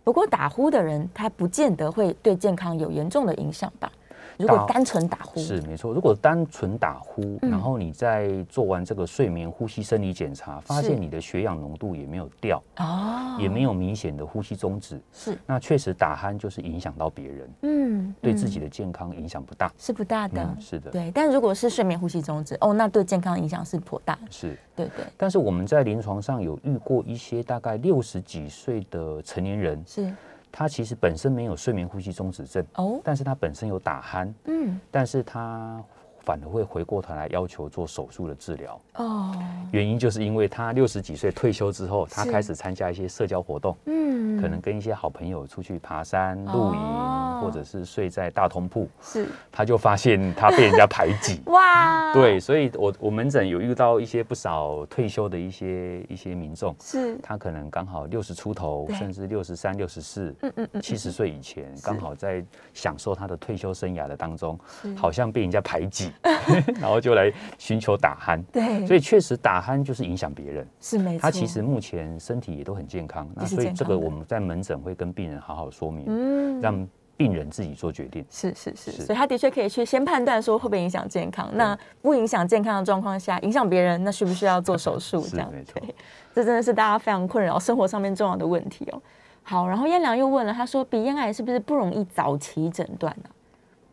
[0.03, 3.91] 不过打呼的人，他不见得会对健康有严重的影响吧？
[4.39, 5.93] 如果打单纯打呼，是没错。
[5.93, 19.73] 如果单纯打呼，嗯然后你在做完这个睡眠呼吸生理检查，发是现你的血氧浓度也没有掉，哦，也没有明显的呼吸中止，是，那确实打鼾就是影响到别人，嗯，对自己嗯的健康影响不大。
[19.79, 20.43] 是不大的。
[20.43, 24.57] 嗯，是的，对，但如果是睡眠呼吸中止，哦，那对健康影响是颇大，是。
[24.77, 30.13] 对对但是我们在临床上有遇过一些大概六十几岁的成年人，是
[30.57, 34.79] 他其实本身没有睡眠呼吸中止症，哦，但是他本身有打鼾，嗯。
[34.89, 35.83] 但是他
[36.21, 38.81] 反而会回过头来要求做手术的治疗。
[38.95, 39.35] 哦，
[39.73, 42.31] 原因就是因为他六十几岁退休之后，他是。
[42.31, 49.27] 开始参加一些社交活动，嗯，可能跟一些好朋友出去爬山、露营，哦或者是睡在大通铺，是。
[49.53, 51.41] 他就发现他被人家排挤。
[51.47, 57.17] 哇，对，，所以我我门诊有遇到一些不少退休的一些一些民众，是。
[57.23, 64.59] 他可能刚好六十出头，甚至六十三、六十四、嗯嗯嗯，七十岁以前，刚好在享受他的退休生涯的当中，
[64.97, 66.11] 好像被人家排挤，
[66.81, 68.43] 然后就来寻求打鼾。
[68.53, 71.19] 对，所以确实打鼾就是影响别人，是没。
[71.19, 76.61] 错，他其实目前身体也都很健康，那所以这个我们在门诊会跟病人好好说明，嗯。
[76.61, 78.25] 让病人自己做决定。
[78.31, 81.51] 是是是，是所以他的确可以去先判断说会不会影响健康。
[81.55, 85.21] 那不影响健康的状况下，影响别人，那需不需要做手术？
[85.31, 85.95] 这样对，
[86.35, 89.01] 这真的是大家非常困扰生活上面重要的问题哦。
[89.43, 93.31] 好，然后燕良又问了，他说鼻咽癌是不是不容易早期诊断呢、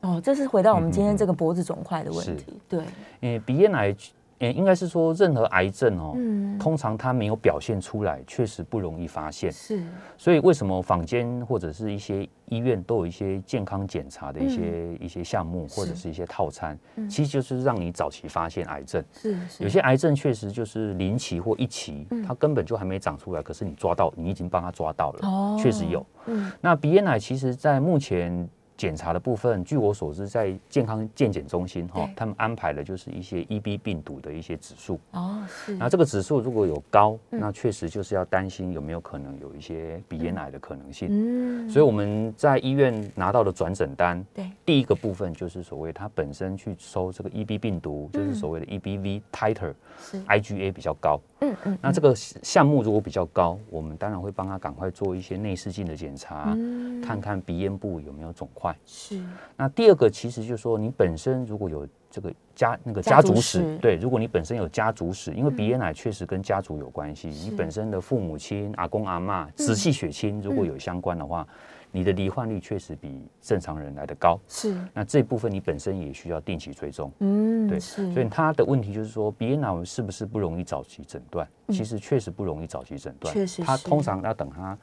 [0.09, 2.57] 哦，这是回到我们今天这个脖子肿块的问是题。
[2.69, 2.80] 对，
[3.19, 3.93] 因为鼻咽癌，
[4.41, 9.51] 呃，应该是说任何癌症哦，嗯通常它没有表现出来，确实不容易发现。
[9.51, 9.83] 是，
[10.17, 16.77] 所以为什么坊间或者是一些医院都有一些健康检查的一些、一些项目或者是一些套餐，
[17.07, 19.03] 其实就是让你早期发现癌症。
[19.13, 26.05] 是是，有些癌症确实就是零期或一期，它根本就还没长出来，可是你抓到，你已经帮它抓到了，哦确实有。
[26.25, 28.47] 嗯那鼻咽癌其实在目前
[28.82, 34.99] 检查的部分，据我所知，在健康健检中心哈对，他们安排的就是一些 EB 病毒的一些指数。
[35.11, 41.09] 哦是，那这个指数如果有高，嗯那确实就是要担心有没有可能有一些鼻咽癌的可能性。
[41.11, 51.21] 嗯所以我们在医院拿到的转诊单，对第一个部分就是所谓它本身去收这个 EB 病毒，就是所谓的 EBV titer 是 IgA 比较高。
[51.41, 57.01] 嗯嗯那这个项目如果比较高，我们当然会帮他赶快做一些内视镜的检查，嗯。
[57.01, 58.75] 看看鼻咽部有没有肿块。
[58.85, 59.19] 是。
[59.57, 71.47] 那第二个其实就是说，你本身如果有这个家那个家族史，对，如果你本身有家族史，因为鼻咽癌确实跟家族有关系，你本身的父母亲、阿公阿妈、直系血亲如果有相关的话，
[71.91, 74.39] 你的罹患率确实比正常人来的高。
[74.47, 77.11] 是，那这部分你本身也需要定期追踪。
[77.19, 81.47] 嗯对，所以他的问题就是说，鼻咽癌是不是不容易早期诊断？
[81.69, 84.77] 其实确实不容易早期诊断，嗯确实他通常要等他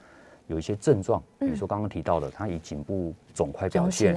[0.49, 4.17] 有一些症状，比如说刚刚提到的，他以颈部肿块表现，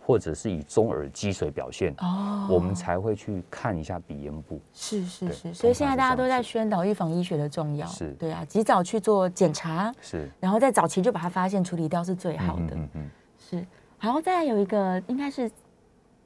[0.00, 4.60] 或者是以中耳积水表现，哦，我们才会去看一下鼻咽部。
[4.72, 8.12] 是是是，所以现在大家都在宣导预防医学的重要，是。
[8.12, 12.76] 对啊，及早去做检查，是，然后在早期就把它发现处理掉是最好的。
[12.76, 13.66] 嗯嗯，是，
[13.98, 15.50] 好，再来有一个应该是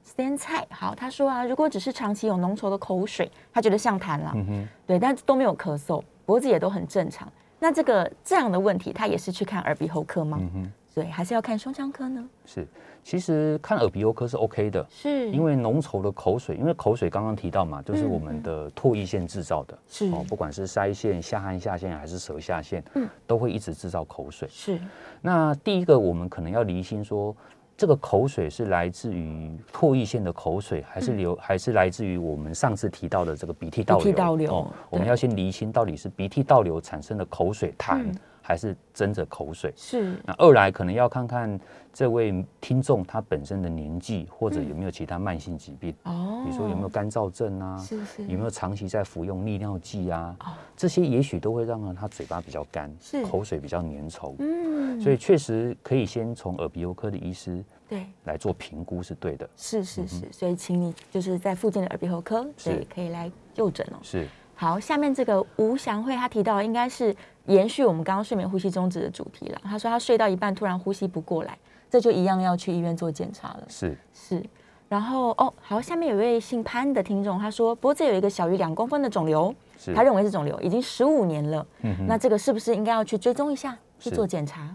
[0.06, 7.26] Stan 菜，好，他说啊，如果只是长期有浓稠的口水，他觉得像痰了，嗯哼，对，但都没有咳嗽，脖子也都很正常。
[7.58, 10.38] 那这个这样的问题，他也是去看耳鼻喉科吗？
[10.40, 12.28] 嗯哼，对，还是要看胸腔科呢？
[12.46, 12.66] 是。
[13.04, 24.46] 其实看耳鼻喉科是 OK 的，是，因为浓稠的口水，因为口水刚刚提到嘛，就是我们的唾液腺制造的，嗯是哦，不管是腮腺、下颌下腺还是舌下腺，嗯都会一直制造口水。
[24.50, 24.78] 是
[25.22, 27.34] 那第一个，我们可能要厘清说，
[27.78, 34.02] 这个口水是来自于唾液腺的口水，还是流，还是来自于我们上次提到的这个鼻涕倒流？
[34.02, 34.52] 嗯鼻涕倒流？
[34.52, 38.12] 哦，我们要先厘清到底是鼻涕倒流产生的口水痰，嗯
[38.48, 39.70] 还是争着口水。
[39.76, 41.60] 是那二来可能要看看
[41.92, 54.34] 这位听众他本身的年纪，或者有没有其他慢性疾病，哦，比如说有没有干燥症啊，是是有没有长期在服用利尿剂啊，哦这些也许都会让他嘴巴比较干是，口水比较粘稠。
[54.38, 58.06] 嗯，所以确实可以先从耳鼻喉科的医师对。
[58.24, 59.46] 来做评估是对的。
[59.56, 63.98] 是是是，所以请你就是在附近的耳鼻喉科，是对，可以来就诊哦。
[64.02, 67.14] 是好，下面这个吴祥慧他提到，应该是
[67.48, 69.60] 延续我们刚刚睡眠呼吸中止的主题了。
[69.64, 71.58] 他说他睡到一半突然呼吸不过来，
[71.90, 73.64] 这就一样要去医院做检查了。
[73.68, 74.42] 是，是，
[74.88, 79.54] 然后哦，好，下面有一位姓潘的听众，他说脖子有一个小于两公分的肿瘤，
[79.94, 81.66] 他认为是肿瘤，已经十五年了。
[81.82, 84.74] 嗯那这个是不是应该要去追踪一下，去做检查？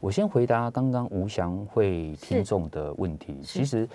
[0.00, 3.38] 我先回答刚刚吴祥慧听众的问题。
[3.44, 3.88] 其实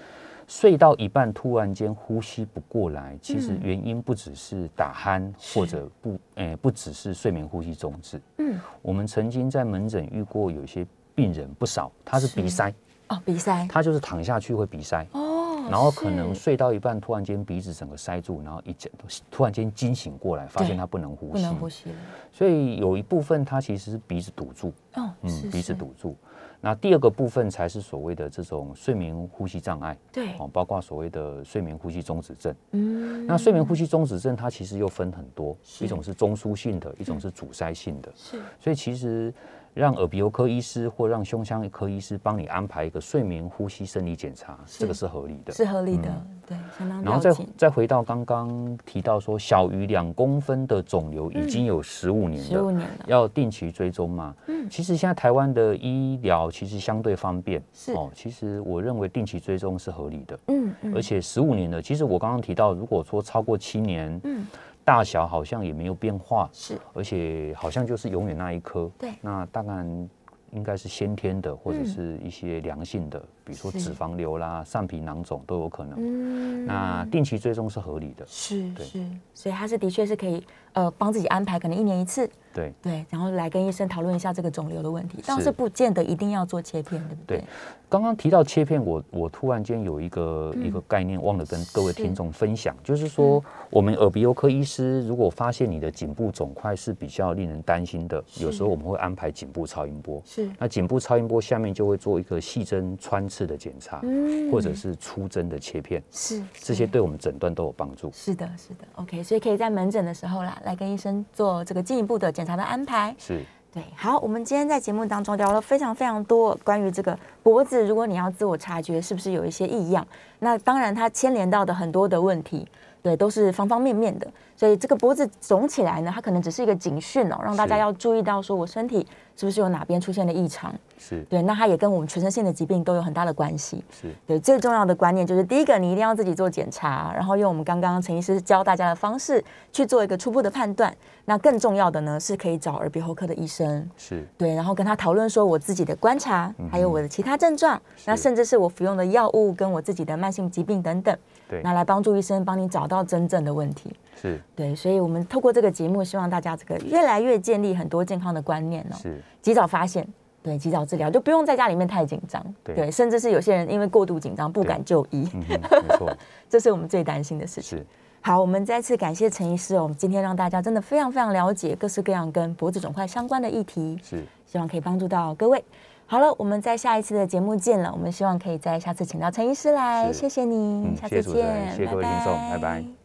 [0.48, 8.20] 睡到一半突然间呼吸不过来，其实嗯原因不只是打鼾，或者不，诶、不只是睡眠呼吸中止。
[8.38, 12.74] 嗯，我们曾经在门诊遇过有些病人不少，他是是鼻塞，
[13.10, 13.68] 哦，鼻塞。
[13.68, 15.06] 他就是躺下去会鼻塞。
[15.12, 18.90] 哦，然后可能睡到一半，突然间鼻子整个塞住，然后一整
[19.30, 21.96] 突然间惊醒过来，发现他不能呼不吸，能呼吸了。
[22.32, 26.16] 所以有一部分他其实是鼻子堵住，哦，是嗯，鼻子堵住。
[26.60, 32.54] 那第二个部分才是所谓的这种睡眠呼吸障碍，对，哦，包括所谓的睡眠呼吸中止症。
[32.72, 38.12] 嗯，那睡眠呼吸中止症它其实又分很多，一种是中枢性的，一种是阻塞性的。
[38.16, 39.34] 是所以其实
[39.74, 45.54] 让耳鼻喉科医师或让胸腔科医师帮你安排一个睡眠呼吸生理检查，是这个是合理的。
[45.54, 47.32] 是合理的，对，相当然后再。
[47.58, 54.34] 再回到刚刚提到说，小于两公分的肿瘤已经有十五年了，十五年了，要定期追踪嘛。
[54.48, 58.12] 嗯其实现在台湾的医疗其实相对方便，是哦。
[58.14, 64.46] 其实我认为定期追踪是合理的，嗯嗯而且十五年了，其实我刚刚提到，如果说超过七年，嗯，
[64.88, 66.80] 大小好像也没有变化，是。
[66.94, 68.90] 而且好像就是永远那一颗。
[68.98, 69.12] 对。
[69.20, 70.10] 那当然
[70.54, 75.98] 应该是先天的，或者嗯是一些良性的，比如说脂肪瘤啦、上皮囊肿都有可能。
[75.98, 76.66] 嗯。
[76.66, 78.26] 那定期追踪是合理的。
[78.26, 78.86] 是对。
[78.86, 82.74] 是，所以它是的确是可以呃帮自己安排可能一年一次，对。
[82.82, 87.38] 对，然后来跟医生讨论一下这个肿瘤的问题，倒是是不见得一定要做切片，对不对？
[87.38, 87.44] 对。
[87.90, 100.22] 刚刚提到切片，我我突然间有一个、一个概念忘了跟各位听众分享，就是说，我们耳鼻喉科医师如果发现你的颈部肿块是比较令人担心的，有时候我们会安排颈部超音波。
[100.26, 104.52] 是，那颈部超音波下面就会做一个细针穿刺的检查，嗯。
[104.52, 108.10] 或者是粗针的切片，是这些对我们诊断都有帮助。
[108.14, 113.14] 是的，是的，OK，所以可以在门诊的时候啦，来跟医生做这个进一步的检查的安排。
[113.20, 113.44] 是
[113.74, 120.08] 对，好，我们今天在节目当中聊了非常非常多关于这个脖子，如果你要自我察觉是不是有一些异样，
[120.40, 122.68] 那当然它牵连到的很多的问题，
[123.04, 124.28] 对，都是方方面面的。
[124.58, 129.06] 所以这个脖子肿起来呢，它可能只是一个警讯哦，让大家要注意到说我身体
[129.36, 130.74] 是不是有哪边出现了异常。
[130.98, 133.84] 是对，那它也跟我们全身性的疾病都有很大的关系。
[133.92, 140.92] 是对，最重要的观念就是第一个，你一定要自己做检查，然后用我们刚刚陈医师教大家的方式去做一个初步的判断。
[141.26, 151.16] 那更重要的呢，是可以找耳鼻喉科的医生，是对，然后跟他讨论说我自己的观察，嗯还有我的其他症状，那甚至是我服用的药物跟我自己的慢性疾病等等，
[151.48, 153.94] 对那来帮助医生帮你找到真正的问题。
[154.22, 154.42] 是。
[154.56, 159.22] 对，所以我们透过这个节目，希望大家这个越来越建立很多健康的观念哦，是。
[159.42, 160.08] 及早发现。
[160.44, 162.90] 对，及早治疗就不用在家里面太紧张，对。
[162.90, 165.60] 甚至是有些人因为过度紧张不敢就医，没
[165.98, 166.10] 错，
[166.48, 167.78] 这是我们最担心的事情。
[167.78, 167.86] 是。
[168.22, 175.62] 好，我们再次感谢陈医师哦，我们今天让大家真的非常非常了解各式各样跟脖子肿块相关的议题，是，希望可以帮助到各位。
[176.06, 177.92] 好了，我们在下一次的节目见了。
[177.92, 180.20] 我们希望可以在下次请到陈医师来，是。
[180.20, 182.97] 谢谢你，嗯下次见，谢谢各位听众拜拜